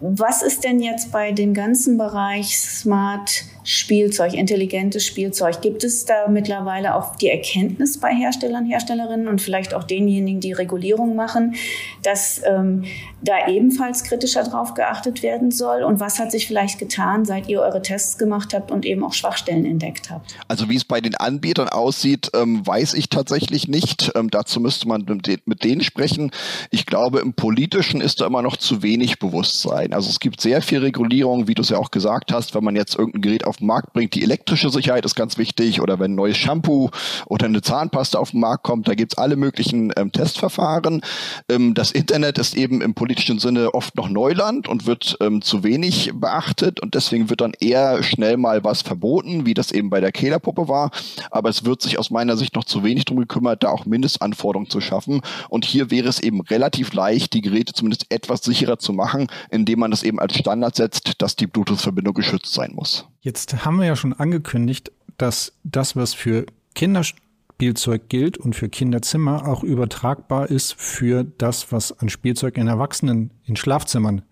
Was 0.01 0.43
ist 0.43 0.65
denn 0.65 0.81
jetzt 0.81 1.13
bei 1.13 1.33
dem 1.33 1.55
ganzen 1.55 1.99
Bereich 1.99 2.59
Smart 2.59 3.45
Spielzeug, 3.66 4.33
intelligentes 4.33 5.05
Spielzeug. 5.05 5.61
Gibt 5.61 5.83
es 5.83 6.05
da 6.05 6.29
mittlerweile 6.29 6.94
auch 6.94 7.16
die 7.16 7.29
Erkenntnis 7.29 7.98
bei 7.98 8.14
Herstellern, 8.14 8.64
Herstellerinnen 8.64 9.26
und 9.26 9.42
vielleicht 9.42 9.74
auch 9.74 9.83
denjenigen, 9.83 10.40
die 10.40 10.52
Regulierung 10.52 11.16
machen, 11.16 11.57
dass 12.05 12.40
ähm, 12.46 12.85
da 13.22 13.48
ebenfalls 13.48 14.05
kritischer 14.05 14.44
drauf 14.44 14.74
geachtet 14.74 15.24
werden 15.24 15.50
soll? 15.50 15.83
Und 15.83 15.98
was 15.98 16.20
hat 16.20 16.31
sich 16.31 16.46
vielleicht 16.46 16.79
getan, 16.79 17.24
seit 17.24 17.48
ihr 17.48 17.61
eure 17.61 17.83
Tests 17.83 18.18
gemacht 18.18 18.55
habt 18.55 18.70
und 18.70 18.87
eben 18.87 19.02
auch 19.02 19.12
Schwachstellen 19.12 19.66
entdeckt 19.66 20.11
habt? 20.11 20.37
Also 20.46 20.68
wie 20.68 20.76
es 20.76 20.85
bei 20.85 21.00
den 21.00 21.16
Anbietern 21.16 21.68
aussieht, 21.68 22.31
ähm, 22.35 22.64
weiß 22.64 22.94
ich 22.94 23.09
tatsächlich 23.09 23.66
nicht. 23.66 24.12
Ähm, 24.14 24.31
dazu 24.31 24.61
müsste 24.61 24.87
man 24.87 25.05
mit 25.44 25.64
denen 25.64 25.81
sprechen. 25.81 26.31
Ich 26.70 26.87
glaube, 26.87 27.18
im 27.18 27.35
Politischen 27.35 28.00
ist 28.00 28.20
da 28.20 28.26
immer 28.29 28.42
noch 28.42 28.57
zu 28.57 28.85
wenig 28.85 29.18
Bewusstsein. 29.18 29.92
Also 29.92 30.09
es 30.09 30.20
gibt 30.20 30.40
sehr 30.40 30.62
viel 30.62 30.79
Regulierung, 30.79 31.48
wie 31.48 31.55
du 31.55 31.62
es 31.62 31.70
ja 31.70 31.79
auch 31.79 31.90
gesagt 31.90 32.33
hast, 32.33 32.55
wenn 32.55 32.62
man 32.62 32.76
jetzt 32.76 32.96
irgendein 32.96 33.22
Gerät 33.22 33.44
auf 33.44 33.56
auf 33.57 33.61
den 33.61 33.66
Markt 33.66 33.92
bringt. 33.95 34.14
Die 34.14 34.23
elektrische 34.23 34.69
Sicherheit 34.69 35.05
ist 35.07 35.14
ganz 35.14 35.38
wichtig 35.38 35.81
oder 35.81 35.99
wenn 35.99 36.12
ein 36.12 36.14
neues 36.14 36.37
Shampoo 36.37 36.90
oder 37.27 37.47
eine 37.47 37.62
Zahnpasta 37.62 38.19
auf 38.19 38.33
den 38.33 38.40
Markt 38.40 38.64
kommt, 38.64 38.87
da 38.87 38.95
gibt 38.95 39.14
es 39.14 39.19
alle 39.19 39.37
möglichen 39.37 39.92
ähm, 39.97 40.12
Testverfahren. 40.12 41.01
Ähm, 41.49 41.73
das 41.73 41.90
Internet 41.90 42.37
ist 42.38 42.55
eben 42.55 42.83
im 42.83 42.95
politischen 42.95 43.38
Sinne 43.38 43.73
oft 43.73 43.97
noch 43.97 44.11
Neuland 44.11 44.69
und 44.69 44.87
wird 44.87 45.16
ähm, 45.21 45.40
zu 45.40 45.64
wenig 45.64 46.12
beachtet 46.14 46.81
und 46.81 46.95
deswegen 46.95 47.31
wird 47.31 47.40
dann 47.40 47.55
eher 47.59 48.03
schnell 48.03 48.37
mal 48.37 48.62
was 48.62 48.83
verboten, 48.83 49.47
wie 49.47 49.55
das 49.55 49.73
eben 49.73 49.88
bei 49.88 50.01
der 50.01 50.12
Kehlerpuppe 50.12 50.69
war. 50.69 50.90
Aber 51.31 51.49
es 51.49 51.64
wird 51.64 51.81
sich 51.81 51.99
aus 51.99 52.11
meiner 52.11 52.37
Sicht 52.37 52.55
noch 52.55 52.64
zu 52.64 52.85
wenig 52.85 53.07
darum 53.07 53.21
gekümmert, 53.21 53.62
da 53.62 53.71
auch 53.71 53.87
Mindestanforderungen 53.87 54.69
zu 54.69 54.83
schaffen. 54.83 55.23
Und 55.49 55.64
hier 55.64 55.90
wäre 55.90 56.09
es 56.09 56.21
eben 56.21 56.42
relativ 56.42 56.92
leicht, 56.92 57.33
die 57.33 57.40
Geräte 57.40 57.73
zumindest 57.73 58.07
etwas 58.11 58.42
sicherer 58.42 58.79
zu 58.79 58.92
machen, 58.92 59.29
indem 59.51 59.79
man 59.79 59.90
das 59.90 60.03
eben 60.03 60.19
als 60.19 60.37
Standard 60.37 60.77
setzt, 60.77 61.23
dass 61.23 61.37
die 61.37 61.47
Bluetooth-Verbindung 61.47 62.12
geschützt 62.12 62.53
sein 62.53 62.73
muss. 62.75 63.07
Jetzt 63.27 63.65
haben 63.65 63.81
wir 63.81 63.87
ja 63.87 63.97
schon 63.97 64.12
angekündigt, 64.12 64.93
dass 65.19 65.59
das, 65.65 65.97
was 65.97 66.15
für 66.15 66.47
Kinderspielzeug 66.77 68.09
gilt 68.09 68.39
und 68.39 68.55
für 68.55 68.69
Kinderzimmer 68.69 69.49
auch 69.49 69.65
übertragbar 69.65 70.49
ist 70.49 70.75
für 70.75 71.25
das, 71.25 71.73
was 71.73 71.99
an 71.99 72.09
Spielzeug 72.09 72.57
in 72.57 72.69
Erwachsenen 72.69 73.33
in 73.45 73.57
Schlafzimmern 73.57 74.23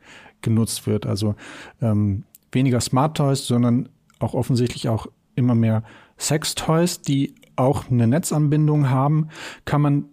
genutzt 0.43 0.87
wird. 0.87 1.07
Also 1.07 1.35
ähm, 1.83 2.23
weniger 2.53 2.81
Smart 2.81 3.17
Toys, 3.17 3.49
sondern 3.49 3.89
auch 4.21 4.33
offensichtlich 4.33 4.89
auch 4.89 5.09
immer 5.35 5.57
mehr 5.57 5.83
Sex 6.17 6.55
Toys, 6.55 7.01
die 7.03 7.35
auch 7.57 7.91
eine 7.91 8.07
Netzanbindung 8.07 8.91
haben. 8.91 9.29
Kann 9.65 9.81
man 9.81 10.05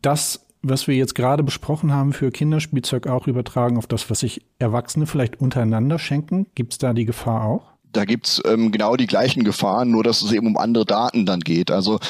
das, 0.00 0.46
was 0.62 0.88
wir 0.88 0.94
jetzt 0.94 1.14
gerade 1.14 1.42
besprochen 1.42 1.92
haben, 1.92 2.14
für 2.14 2.30
Kinderspielzeug 2.30 3.08
auch 3.08 3.26
übertragen 3.26 3.76
auf 3.76 3.86
das, 3.86 4.08
was 4.08 4.20
sich 4.20 4.46
Erwachsene 4.58 5.04
vielleicht 5.04 5.38
untereinander 5.38 5.98
schenken? 5.98 6.46
Gibt 6.54 6.72
es 6.72 6.78
da 6.78 6.94
die 6.94 7.04
Gefahr 7.04 7.44
auch? 7.44 7.71
Da 7.92 8.04
gibt's 8.04 8.40
ähm, 8.44 8.72
genau 8.72 8.96
die 8.96 9.06
gleichen 9.06 9.44
Gefahren, 9.44 9.90
nur 9.90 10.02
dass 10.02 10.22
es 10.22 10.32
eben 10.32 10.46
um 10.46 10.56
andere 10.56 10.84
Daten 10.84 11.26
dann 11.26 11.40
geht. 11.40 11.70
Also 11.70 12.00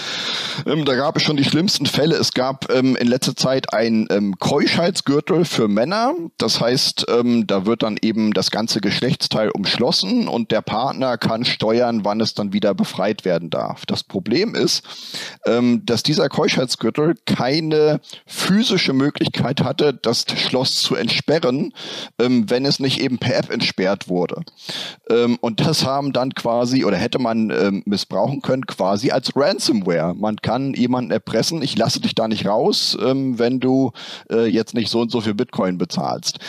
ähm, 0.67 0.85
da 0.85 0.95
gab 0.95 1.17
es 1.17 1.23
schon 1.23 1.37
die 1.37 1.45
schlimmsten 1.45 1.87
Fälle. 1.87 2.17
Es 2.17 2.33
gab 2.33 2.73
ähm, 2.73 2.97
in 2.97 3.09
letzter 3.09 3.37
Zeit 3.37 3.73
ein 3.73 4.07
ähm, 4.11 4.39
Keuschheitsgürtel 4.39 5.45
für 5.45 5.69
Männer. 5.69 6.15
Das 6.39 6.61
heißt, 6.61 7.07
ähm, 7.09 7.47
da 7.47 7.67
wird 7.67 7.83
dann 7.83 7.97
eben 8.01 8.33
das 8.33 8.51
ganze 8.51 8.81
Geschlechtsteil 8.81 9.51
umschlossen 9.51 10.29
und 10.29 10.51
der 10.51 10.63
Partner 10.63 11.19
kann 11.19 11.45
steuern, 11.45 12.05
wann 12.05 12.21
es 12.21 12.35
dann 12.35 12.53
wieder 12.53 12.75
befreit 12.75 13.25
werden 13.25 13.51
darf. 13.51 13.87
Das 13.87 14.05
Problem 14.05 14.55
ist, 14.55 14.83
ähm, 15.47 15.85
dass 15.85 16.03
dieser 16.03 16.29
Keuschheitsgürtel 16.29 17.15
keine 17.27 18.01
physische 18.27 18.93
Möglichkeit 18.93 19.63
hatte, 19.63 19.95
das 19.95 20.25
Schloss 20.37 20.75
zu 20.75 20.95
entsperren, 20.95 21.73
ähm, 22.19 22.49
wenn 22.49 22.65
es 22.65 22.79
nicht 22.79 23.01
eben 23.01 23.19
per 23.19 23.37
App 23.37 23.51
entsperrt 23.51 24.09
wurde. 24.09 24.43
Ähm, 25.11 25.39
und 25.41 25.61
das 25.61 25.72
das 25.73 25.87
haben 25.87 26.13
dann 26.13 26.35
quasi 26.35 26.85
oder 26.85 26.99
hätte 26.99 27.19
man 27.19 27.49
ähm, 27.49 27.83
missbrauchen 27.87 28.43
können 28.43 28.67
quasi 28.67 29.11
als 29.11 29.35
Ransomware. 29.35 30.13
Man 30.15 30.37
kann 30.37 30.75
jemanden 30.75 31.11
erpressen, 31.11 31.63
ich 31.63 31.79
lasse 31.79 31.99
dich 31.99 32.15
da 32.15 32.29
nicht 32.29 32.47
raus, 32.47 32.95
ähm, 33.03 33.39
wenn 33.39 33.59
du 33.59 33.93
äh, 34.31 34.45
jetzt 34.45 34.75
nicht 34.75 34.91
so 34.91 35.01
und 35.01 35.11
so 35.11 35.23
viel 35.23 35.33
Bitcoin 35.33 35.79
bezahlst. 35.79 36.41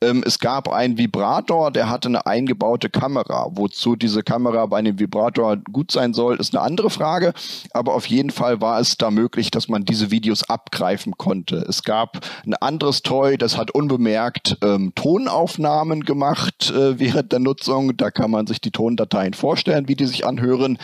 Ähm, 0.00 0.24
es 0.26 0.40
gab 0.40 0.68
einen 0.68 0.98
Vibrator, 0.98 1.70
der 1.70 1.90
hatte 1.90 2.08
eine 2.08 2.26
eingebaute 2.26 2.90
Kamera. 2.90 3.50
Wozu 3.52 3.94
diese 3.94 4.24
Kamera 4.24 4.66
bei 4.66 4.78
einem 4.78 4.98
Vibrator 4.98 5.58
gut 5.58 5.92
sein 5.92 6.12
soll, 6.12 6.40
ist 6.40 6.52
eine 6.52 6.64
andere 6.64 6.90
Frage. 6.90 7.34
Aber 7.70 7.94
auf 7.94 8.06
jeden 8.06 8.30
Fall 8.30 8.60
war 8.60 8.80
es 8.80 8.96
da 8.96 9.12
möglich, 9.12 9.52
dass 9.52 9.68
man 9.68 9.84
diese 9.84 10.10
Videos 10.10 10.42
abgreifen 10.50 11.16
konnte. 11.16 11.64
Es 11.68 11.84
gab 11.84 12.18
ein 12.44 12.54
anderes 12.54 13.02
Toy, 13.02 13.38
das 13.38 13.56
hat 13.56 13.70
unbemerkt 13.70 14.58
ähm, 14.60 14.90
Tonaufnahmen 14.96 16.04
gemacht 16.04 16.72
äh, 16.72 16.98
während 16.98 17.30
der 17.30 17.38
Nutzung. 17.38 17.96
Da 17.96 18.10
kann 18.10 18.32
man 18.32 18.48
sich 18.48 18.60
die 18.60 18.71
Tondateien 18.72 19.34
vorstellen, 19.34 19.88
wie 19.88 19.96
die 19.96 20.06
sich 20.06 20.26
anhören. 20.26 20.78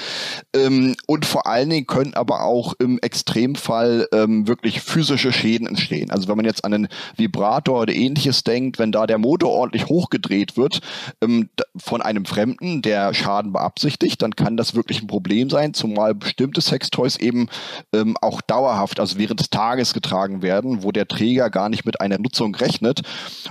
Ähm, 0.54 0.96
und 1.06 1.26
vor 1.26 1.46
allen 1.46 1.70
Dingen 1.70 1.86
können 1.86 2.14
aber 2.14 2.44
auch 2.44 2.74
im 2.78 2.98
Extremfall 3.00 4.06
ähm, 4.12 4.46
wirklich 4.46 4.80
physische 4.80 5.32
Schäden 5.32 5.66
entstehen. 5.66 6.10
Also 6.10 6.28
wenn 6.28 6.36
man 6.36 6.46
jetzt 6.46 6.64
an 6.64 6.74
einen 6.74 6.88
Vibrator 7.16 7.80
oder 7.80 7.94
ähnliches 7.94 8.44
denkt, 8.44 8.78
wenn 8.78 8.92
da 8.92 9.06
der 9.06 9.18
Motor 9.18 9.50
ordentlich 9.50 9.86
hochgedreht 9.86 10.56
wird 10.56 10.80
ähm, 11.22 11.48
von 11.76 12.02
einem 12.02 12.24
Fremden, 12.24 12.82
der 12.82 13.14
Schaden 13.14 13.52
beabsichtigt, 13.52 14.22
dann 14.22 14.36
kann 14.36 14.56
das 14.56 14.74
wirklich 14.74 15.02
ein 15.02 15.06
Problem 15.06 15.50
sein, 15.50 15.74
zumal 15.74 16.14
bestimmte 16.14 16.60
Sextoys 16.60 17.16
eben 17.16 17.48
ähm, 17.94 18.16
auch 18.20 18.40
dauerhaft, 18.40 19.00
also 19.00 19.18
während 19.18 19.40
des 19.40 19.50
Tages 19.50 19.94
getragen 19.94 20.42
werden, 20.42 20.82
wo 20.82 20.92
der 20.92 21.08
Träger 21.08 21.50
gar 21.50 21.68
nicht 21.68 21.84
mit 21.84 22.00
einer 22.00 22.18
Nutzung 22.18 22.54
rechnet. 22.54 23.02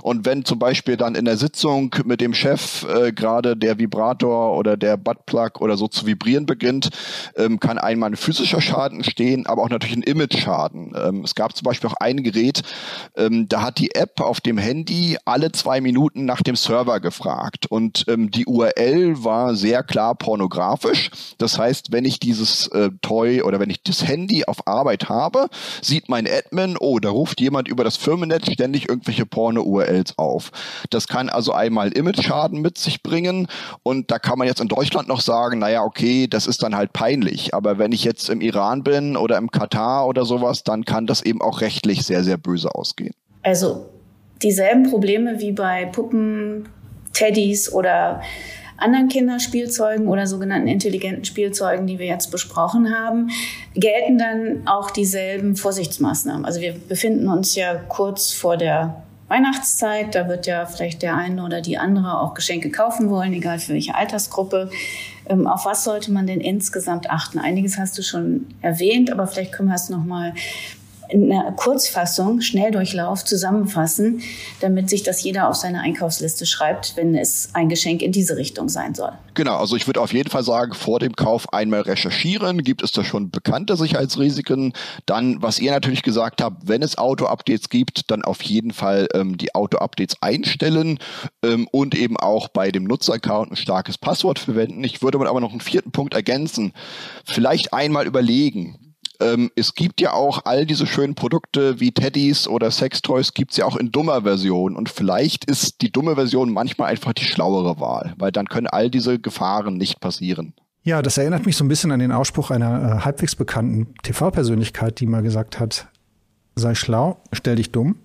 Und 0.01 0.25
wenn 0.25 0.45
zum 0.45 0.59
Beispiel 0.59 0.97
dann 0.97 1.15
in 1.15 1.25
der 1.25 1.37
Sitzung 1.37 1.95
mit 2.05 2.21
dem 2.21 2.33
Chef 2.33 2.85
äh, 2.85 3.11
gerade 3.11 3.57
der 3.57 3.79
Vibrator 3.79 4.26
oder 4.27 4.77
der 4.77 4.97
Buttplug 4.97 5.61
oder 5.61 5.77
so 5.77 5.87
zu 5.87 6.05
vibrieren 6.05 6.45
beginnt, 6.45 6.89
ähm, 7.35 7.59
kann 7.59 7.77
einmal 7.77 8.11
ein 8.11 8.15
physischer 8.15 8.61
Schaden 8.61 8.99
entstehen, 8.99 9.45
aber 9.45 9.63
auch 9.63 9.69
natürlich 9.69 9.97
ein 9.97 10.03
Image-Schaden. 10.03 10.93
Ähm, 10.95 11.23
es 11.23 11.35
gab 11.35 11.55
zum 11.55 11.65
Beispiel 11.65 11.89
auch 11.89 11.95
ein 11.99 12.23
Gerät, 12.23 12.61
ähm, 13.15 13.47
da 13.47 13.61
hat 13.61 13.79
die 13.79 13.95
App 13.95 14.21
auf 14.21 14.41
dem 14.41 14.57
Handy 14.57 15.17
alle 15.25 15.51
zwei 15.51 15.81
Minuten 15.81 16.25
nach 16.25 16.41
dem 16.41 16.55
Server 16.55 16.99
gefragt 16.99 17.65
und 17.69 18.05
ähm, 18.07 18.31
die 18.31 18.45
URL 18.45 19.23
war 19.23 19.55
sehr 19.55 19.83
klar 19.83 20.15
pornografisch. 20.15 21.09
Das 21.37 21.57
heißt, 21.57 21.91
wenn 21.91 22.05
ich 22.05 22.19
dieses 22.19 22.67
äh, 22.67 22.89
Toy 23.01 23.41
oder 23.41 23.59
wenn 23.59 23.69
ich 23.69 23.83
das 23.83 24.07
Handy 24.07 24.45
auf 24.45 24.67
Arbeit 24.67 25.09
habe, 25.09 25.47
sieht 25.81 26.09
mein 26.09 26.27
Admin, 26.27 26.77
oh, 26.79 26.99
da 26.99 27.09
ruft 27.09 27.39
jemand 27.41 27.67
über 27.67 27.83
das 27.83 27.97
Firmennetz 27.97 28.51
ständig 28.51 28.89
irgendwelche 28.89 29.25
Porno-URLs 29.25 30.17
auf. 30.17 30.51
Das 30.89 31.07
kann 31.07 31.29
also 31.29 31.53
einmal 31.53 31.91
Image-Schaden 31.91 32.61
mit 32.61 32.77
sich 32.77 33.03
bringen 33.03 33.47
und 33.83 34.11
da 34.11 34.16
kann 34.19 34.37
man 34.37 34.47
jetzt 34.47 34.61
in 34.61 34.67
Deutschland 34.67 35.07
noch 35.07 35.21
sagen, 35.21 35.59
naja, 35.59 35.83
okay, 35.83 36.27
das 36.27 36.47
ist 36.47 36.63
dann 36.63 36.75
halt 36.75 36.93
peinlich. 36.93 37.53
Aber 37.53 37.77
wenn 37.77 37.91
ich 37.91 38.03
jetzt 38.03 38.29
im 38.29 38.41
Iran 38.41 38.83
bin 38.83 39.17
oder 39.17 39.37
im 39.37 39.51
Katar 39.51 40.07
oder 40.07 40.25
sowas, 40.25 40.63
dann 40.63 40.85
kann 40.85 41.07
das 41.07 41.21
eben 41.21 41.41
auch 41.41 41.61
rechtlich 41.61 42.03
sehr, 42.03 42.23
sehr 42.23 42.37
böse 42.37 42.73
ausgehen. 42.75 43.13
Also 43.43 43.89
dieselben 44.41 44.89
Probleme 44.89 45.39
wie 45.39 45.51
bei 45.51 45.85
Puppen, 45.85 46.69
Teddys 47.13 47.71
oder 47.71 48.21
anderen 48.77 49.07
Kinderspielzeugen 49.07 50.07
oder 50.07 50.27
sogenannten 50.27 50.67
intelligenten 50.67 51.25
Spielzeugen, 51.25 51.87
die 51.87 51.97
wir 51.97 52.05
jetzt 52.05 52.31
besprochen 52.31 52.95
haben, 52.95 53.29
gelten 53.73 54.17
dann 54.17 54.67
auch 54.67 54.91
dieselben 54.91 55.55
Vorsichtsmaßnahmen. 55.55 56.45
Also 56.45 56.61
wir 56.61 56.73
befinden 56.73 57.27
uns 57.27 57.55
ja 57.55 57.75
kurz 57.75 58.31
vor 58.31 58.57
der 58.57 59.01
Weihnachtszeit, 59.27 60.15
da 60.15 60.29
wird 60.29 60.47
ja 60.47 60.65
vielleicht 60.65 61.01
der 61.01 61.15
eine 61.15 61.43
oder 61.43 61.61
die 61.61 61.77
andere 61.77 62.21
auch 62.21 62.33
Geschenke 62.33 62.71
kaufen 62.71 63.09
wollen, 63.09 63.33
egal 63.33 63.59
für 63.59 63.73
welche 63.73 63.95
Altersgruppe. 63.95 64.69
Ähm, 65.27 65.47
auf 65.47 65.65
was 65.65 65.83
sollte 65.83 66.11
man 66.11 66.27
denn 66.27 66.39
insgesamt 66.39 67.09
achten? 67.09 67.37
Einiges 67.37 67.77
hast 67.77 67.97
du 67.97 68.03
schon 68.03 68.47
erwähnt, 68.61 69.11
aber 69.11 69.27
vielleicht 69.27 69.51
können 69.51 69.67
wir 69.67 69.75
es 69.75 69.89
noch 69.89 70.05
mal 70.05 70.33
in 71.09 71.31
einer 71.31 71.51
Kurzfassung, 71.53 72.41
Schnelldurchlauf 72.41 73.23
zusammenfassen, 73.23 74.21
damit 74.59 74.89
sich 74.89 75.03
das 75.03 75.23
jeder 75.23 75.49
auf 75.49 75.55
seine 75.55 75.81
Einkaufsliste 75.81 76.45
schreibt, 76.45 76.95
wenn 76.95 77.15
es 77.15 77.49
ein 77.53 77.69
Geschenk 77.69 78.01
in 78.01 78.11
diese 78.11 78.37
Richtung 78.37 78.69
sein 78.69 78.95
soll. 78.95 79.11
Genau, 79.33 79.57
also 79.57 79.75
ich 79.75 79.85
würde 79.85 80.01
auf 80.01 80.13
jeden 80.13 80.29
Fall 80.29 80.43
sagen, 80.43 80.73
vor 80.73 80.99
dem 80.99 81.15
Kauf 81.15 81.53
einmal 81.53 81.81
recherchieren. 81.81 82.63
Gibt 82.63 82.81
es 82.81 82.91
da 82.91 83.03
schon 83.03 83.29
bekannte 83.29 83.75
Sicherheitsrisiken? 83.75 84.73
Dann, 85.05 85.41
was 85.41 85.59
ihr 85.59 85.71
natürlich 85.71 86.01
gesagt 86.01 86.41
habt, 86.41 86.67
wenn 86.67 86.81
es 86.81 86.97
Auto-Updates 86.97 87.69
gibt, 87.69 88.09
dann 88.09 88.23
auf 88.23 88.41
jeden 88.41 88.71
Fall 88.71 89.07
ähm, 89.13 89.37
die 89.37 89.53
Auto-Updates 89.53 90.17
einstellen 90.21 90.97
ähm, 91.43 91.67
und 91.71 91.93
eben 91.93 92.17
auch 92.17 92.47
bei 92.47 92.71
dem 92.71 92.85
Nutzeraccount 92.85 93.51
ein 93.51 93.57
starkes 93.57 93.97
Passwort 93.97 94.39
verwenden. 94.39 94.83
Ich 94.83 95.03
würde 95.03 95.19
aber 95.19 95.39
noch 95.39 95.51
einen 95.51 95.61
vierten 95.61 95.91
Punkt 95.91 96.15
ergänzen. 96.15 96.73
Vielleicht 97.25 97.73
einmal 97.73 98.07
überlegen, 98.07 98.86
ähm, 99.19 99.51
es 99.55 99.73
gibt 99.75 100.01
ja 100.01 100.13
auch 100.13 100.45
all 100.45 100.65
diese 100.65 100.85
schönen 100.85 101.15
Produkte 101.15 101.79
wie 101.79 101.91
Teddys 101.91 102.47
oder 102.47 102.71
Sextoys 102.71 103.33
gibt 103.33 103.51
es 103.51 103.57
ja 103.57 103.65
auch 103.65 103.75
in 103.75 103.91
dummer 103.91 104.21
Version. 104.21 104.75
Und 104.75 104.89
vielleicht 104.89 105.45
ist 105.45 105.81
die 105.81 105.91
dumme 105.91 106.15
Version 106.15 106.51
manchmal 106.51 106.89
einfach 106.89 107.13
die 107.13 107.25
schlauere 107.25 107.79
Wahl, 107.79 108.13
weil 108.17 108.31
dann 108.31 108.47
können 108.47 108.67
all 108.67 108.89
diese 108.89 109.19
Gefahren 109.19 109.77
nicht 109.77 109.99
passieren. 109.99 110.53
Ja, 110.83 111.01
das 111.01 111.17
erinnert 111.17 111.45
mich 111.45 111.57
so 111.57 111.65
ein 111.65 111.67
bisschen 111.67 111.91
an 111.91 111.99
den 111.99 112.11
Ausspruch 112.11 112.51
einer 112.51 112.99
äh, 112.99 112.99
halbwegs 113.03 113.35
bekannten 113.35 113.93
TV-Persönlichkeit, 114.03 114.99
die 114.99 115.05
mal 115.05 115.21
gesagt 115.21 115.59
hat, 115.59 115.87
sei 116.55 116.75
schlau, 116.75 117.17
stell 117.33 117.57
dich 117.57 117.71
dumm. 117.71 117.97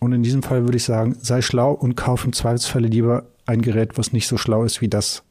Und 0.00 0.12
in 0.12 0.22
diesem 0.22 0.42
Fall 0.42 0.62
würde 0.62 0.76
ich 0.76 0.84
sagen, 0.84 1.16
sei 1.20 1.40
schlau 1.40 1.72
und 1.72 1.96
kauf 1.96 2.24
im 2.24 2.32
Zweifelsfalle 2.32 2.88
lieber 2.88 3.26
ein 3.46 3.62
Gerät, 3.62 3.96
was 3.96 4.12
nicht 4.12 4.26
so 4.26 4.36
schlau 4.36 4.64
ist 4.64 4.80
wie 4.80 4.88
das, 4.88 5.22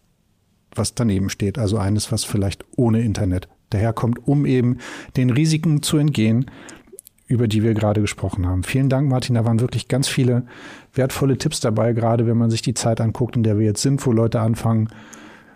was 0.74 0.96
daneben 0.96 1.30
steht. 1.30 1.58
Also 1.58 1.78
eines, 1.78 2.12
was 2.12 2.24
vielleicht 2.24 2.64
ohne 2.76 3.02
Internet 3.02 3.48
daherkommt, 3.76 4.28
um 4.28 4.46
eben 4.46 4.78
den 5.18 5.30
Risiken 5.30 5.82
zu 5.84 5.98
entgehen, 5.98 6.50
über 7.28 7.48
die 7.48 7.64
wir 7.64 7.74
gerade 7.74 8.02
gesprochen 8.02 8.48
haben. 8.48 8.64
Vielen 8.64 8.90
Dank, 8.90 9.10
Martin. 9.10 9.36
Da 9.36 9.46
waren 9.46 9.60
wirklich 9.60 9.88
ganz 9.88 10.08
viele 10.08 10.46
wertvolle 10.94 11.38
Tipps 11.38 11.60
dabei, 11.60 11.94
gerade 11.94 12.28
wenn 12.28 12.38
man 12.38 12.52
sich 12.52 12.62
die 12.62 12.74
Zeit 12.74 13.02
anguckt, 13.02 13.36
in 13.36 13.44
der 13.44 13.58
wir 13.58 13.66
jetzt 13.66 13.82
sind, 13.82 14.06
wo 14.06 14.12
Leute 14.12 14.40
anfangen, 14.40 14.90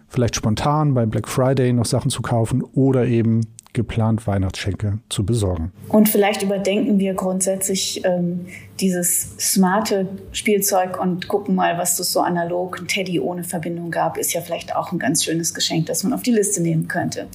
vielleicht 0.07 0.35
spontan 0.35 0.93
bei 0.93 1.05
Black 1.05 1.27
Friday 1.27 1.71
noch 1.73 1.85
Sachen 1.85 2.09
zu 2.09 2.21
kaufen 2.21 2.63
oder 2.63 3.05
eben 3.05 3.41
geplant 3.73 4.25
Weihnachtsschenke 4.25 4.97
zu 5.09 5.23
besorgen. 5.23 5.71
Und 5.89 6.09
vielleicht 6.09 6.41
überdenken 6.41 6.97
wir 6.97 7.13
grundsätzlich 7.13 8.03
ähm, 8.03 8.47
dieses 8.79 9.37
smarte 9.37 10.07
Spielzeug 10.31 10.99
und 10.99 11.27
gucken 11.27 11.53
mal, 11.53 11.77
was 11.77 11.99
es 11.99 12.11
so 12.11 12.21
analog, 12.21 12.79
ein 12.79 12.87
Teddy 12.87 13.19
ohne 13.19 13.43
Verbindung 13.43 13.91
gab, 13.91 14.17
ist 14.17 14.33
ja 14.33 14.41
vielleicht 14.41 14.75
auch 14.75 14.91
ein 14.91 14.97
ganz 14.97 15.23
schönes 15.23 15.53
Geschenk, 15.53 15.85
das 15.85 16.03
man 16.03 16.13
auf 16.13 16.23
die 16.23 16.31
Liste 16.31 16.63
nehmen 16.63 16.87
könnte. 16.87 17.27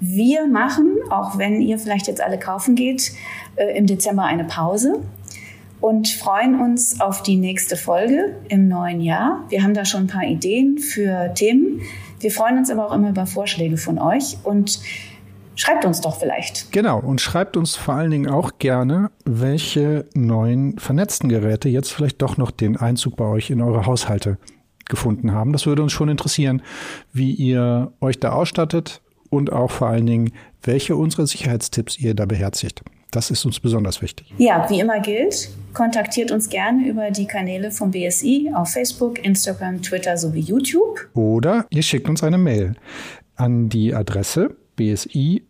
Wir 0.00 0.46
machen, 0.46 0.96
auch 1.10 1.38
wenn 1.38 1.60
ihr 1.60 1.78
vielleicht 1.78 2.06
jetzt 2.06 2.20
alle 2.20 2.38
kaufen 2.38 2.74
geht, 2.74 3.12
äh, 3.56 3.76
im 3.76 3.86
Dezember 3.86 4.24
eine 4.24 4.44
Pause 4.44 5.02
und 5.80 6.08
freuen 6.08 6.60
uns 6.60 7.00
auf 7.00 7.22
die 7.22 7.36
nächste 7.36 7.76
Folge 7.76 8.36
im 8.48 8.68
neuen 8.68 9.00
Jahr. 9.00 9.44
Wir 9.48 9.62
haben 9.62 9.74
da 9.74 9.84
schon 9.84 10.02
ein 10.02 10.06
paar 10.06 10.24
Ideen 10.24 10.78
für 10.78 11.32
Themen. 11.34 11.82
Wir 12.20 12.30
freuen 12.30 12.58
uns 12.58 12.70
aber 12.70 12.86
auch 12.86 12.92
immer 12.92 13.10
über 13.10 13.26
Vorschläge 13.26 13.76
von 13.76 13.98
euch 13.98 14.38
und 14.42 14.80
schreibt 15.54 15.84
uns 15.84 16.00
doch 16.00 16.18
vielleicht. 16.18 16.72
Genau, 16.72 16.98
und 16.98 17.20
schreibt 17.20 17.56
uns 17.56 17.76
vor 17.76 17.94
allen 17.94 18.10
Dingen 18.10 18.28
auch 18.28 18.58
gerne, 18.58 19.10
welche 19.24 20.06
neuen 20.14 20.78
vernetzten 20.78 21.28
Geräte 21.28 21.68
jetzt 21.68 21.92
vielleicht 21.92 22.22
doch 22.22 22.36
noch 22.36 22.50
den 22.50 22.76
Einzug 22.76 23.16
bei 23.16 23.24
euch 23.24 23.50
in 23.50 23.60
eure 23.60 23.86
Haushalte 23.86 24.38
gefunden 24.88 25.32
haben. 25.32 25.52
Das 25.52 25.66
würde 25.66 25.82
uns 25.82 25.92
schon 25.92 26.08
interessieren, 26.08 26.62
wie 27.12 27.32
ihr 27.32 27.92
euch 28.00 28.18
da 28.18 28.32
ausstattet, 28.32 29.02
und 29.30 29.52
auch 29.52 29.70
vor 29.70 29.88
allen 29.88 30.06
Dingen, 30.06 30.32
welche 30.62 30.96
unserer 30.96 31.26
Sicherheitstipps 31.26 31.98
ihr 31.98 32.14
da 32.14 32.26
beherzigt. 32.26 32.82
Das 33.10 33.30
ist 33.30 33.44
uns 33.46 33.58
besonders 33.58 34.02
wichtig. 34.02 34.34
Ja, 34.36 34.68
wie 34.68 34.80
immer 34.80 35.00
gilt, 35.00 35.48
kontaktiert 35.72 36.30
uns 36.30 36.50
gerne 36.50 36.86
über 36.86 37.10
die 37.10 37.26
Kanäle 37.26 37.70
vom 37.70 37.90
BSI 37.90 38.52
auf 38.54 38.70
Facebook, 38.70 39.24
Instagram, 39.24 39.80
Twitter 39.80 40.18
sowie 40.18 40.40
YouTube. 40.40 41.08
Oder 41.14 41.64
ihr 41.70 41.82
schickt 41.82 42.08
uns 42.08 42.22
eine 42.22 42.36
Mail 42.36 42.74
an 43.36 43.70
die 43.70 43.94
Adresse 43.94 44.56
bsi.bsi.bund.de. 44.76 45.44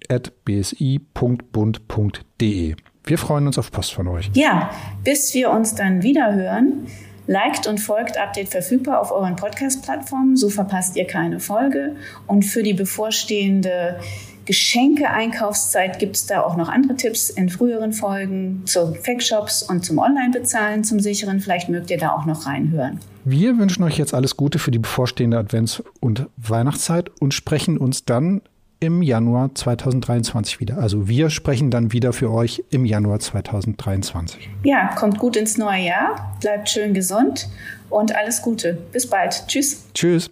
Wir 3.05 3.19
freuen 3.19 3.47
uns 3.47 3.59
auf 3.59 3.71
Post 3.73 3.93
von 3.95 4.09
euch. 4.09 4.31
Ja, 4.35 4.71
bis 5.03 5.35
wir 5.35 5.51
uns 5.51 5.75
dann 5.75 6.03
wieder 6.03 6.35
hören 6.35 6.87
Liked 7.29 7.67
und 7.67 7.79
folgt 7.79 8.17
Update 8.17 8.49
verfügbar 8.49 9.01
auf 9.01 9.13
euren 9.13 9.37
Podcast-Plattformen, 9.37 10.35
so 10.35 10.49
verpasst 10.49 10.97
ihr 10.97 11.07
keine 11.07 11.41
Folge. 11.41 11.95
Und 12.27 12.43
für 12.43 12.63
die 12.63 12.73
bevorstehende 12.73 14.01
Geschenke-Einkaufszeit 14.47 15.99
gibt 15.99 16.17
es 16.17 16.25
da 16.25 16.41
auch 16.41 16.57
noch 16.57 16.71
andere 16.71 16.97
Tipps 16.97 17.29
in 17.29 17.51
früheren 17.51 17.93
Folgen 17.93 18.63
zu 18.65 18.95
Fake-Shops 18.95 19.63
und 19.63 19.85
zum 19.85 19.99
Online-Bezahlen 19.99 20.85
zum 20.85 21.01
sicheren. 21.01 21.41
Vielleicht 21.41 21.69
mögt 21.69 21.91
ihr 21.91 21.99
da 21.99 22.13
auch 22.13 22.25
noch 22.25 22.47
reinhören. 22.47 22.99
Wir 23.27 23.59
wünschen 23.59 23.83
euch 23.83 23.99
jetzt 23.99 24.15
alles 24.15 24.39
Gute 24.39 24.59
für 24.59 24.71
die 24.71 24.79
bevorstehende 24.79 25.39
Advents- 25.39 25.83
und 26.01 26.29
Weihnachtszeit 26.39 27.11
und 27.21 27.35
sprechen 27.35 27.77
uns 27.77 28.07
dann 28.07 28.41
im 28.81 29.03
Januar 29.03 29.55
2023 29.55 30.61
wieder. 30.61 30.79
Also 30.79 31.09
wir 31.09 31.31
sprechen 31.31 31.71
dann 31.71 31.93
wieder 31.93 32.13
für 32.13 32.31
euch 32.31 32.65
im 32.71 32.85
Januar 32.85 33.21
2023. 33.21 34.51
Ja, 34.65 34.95
kommt 34.95 35.19
gut 35.19 35.37
ins 35.37 35.59
neue 35.59 35.85
Jahr, 35.85 36.37
bleibt 36.41 36.69
schön 36.69 36.95
gesund 36.95 37.49
und 37.91 38.15
alles 38.15 38.43
Gute. 38.43 38.79
Bis 38.93 39.09
bald. 39.09 39.45
Tschüss. 39.49 39.87
Tschüss. 39.95 40.31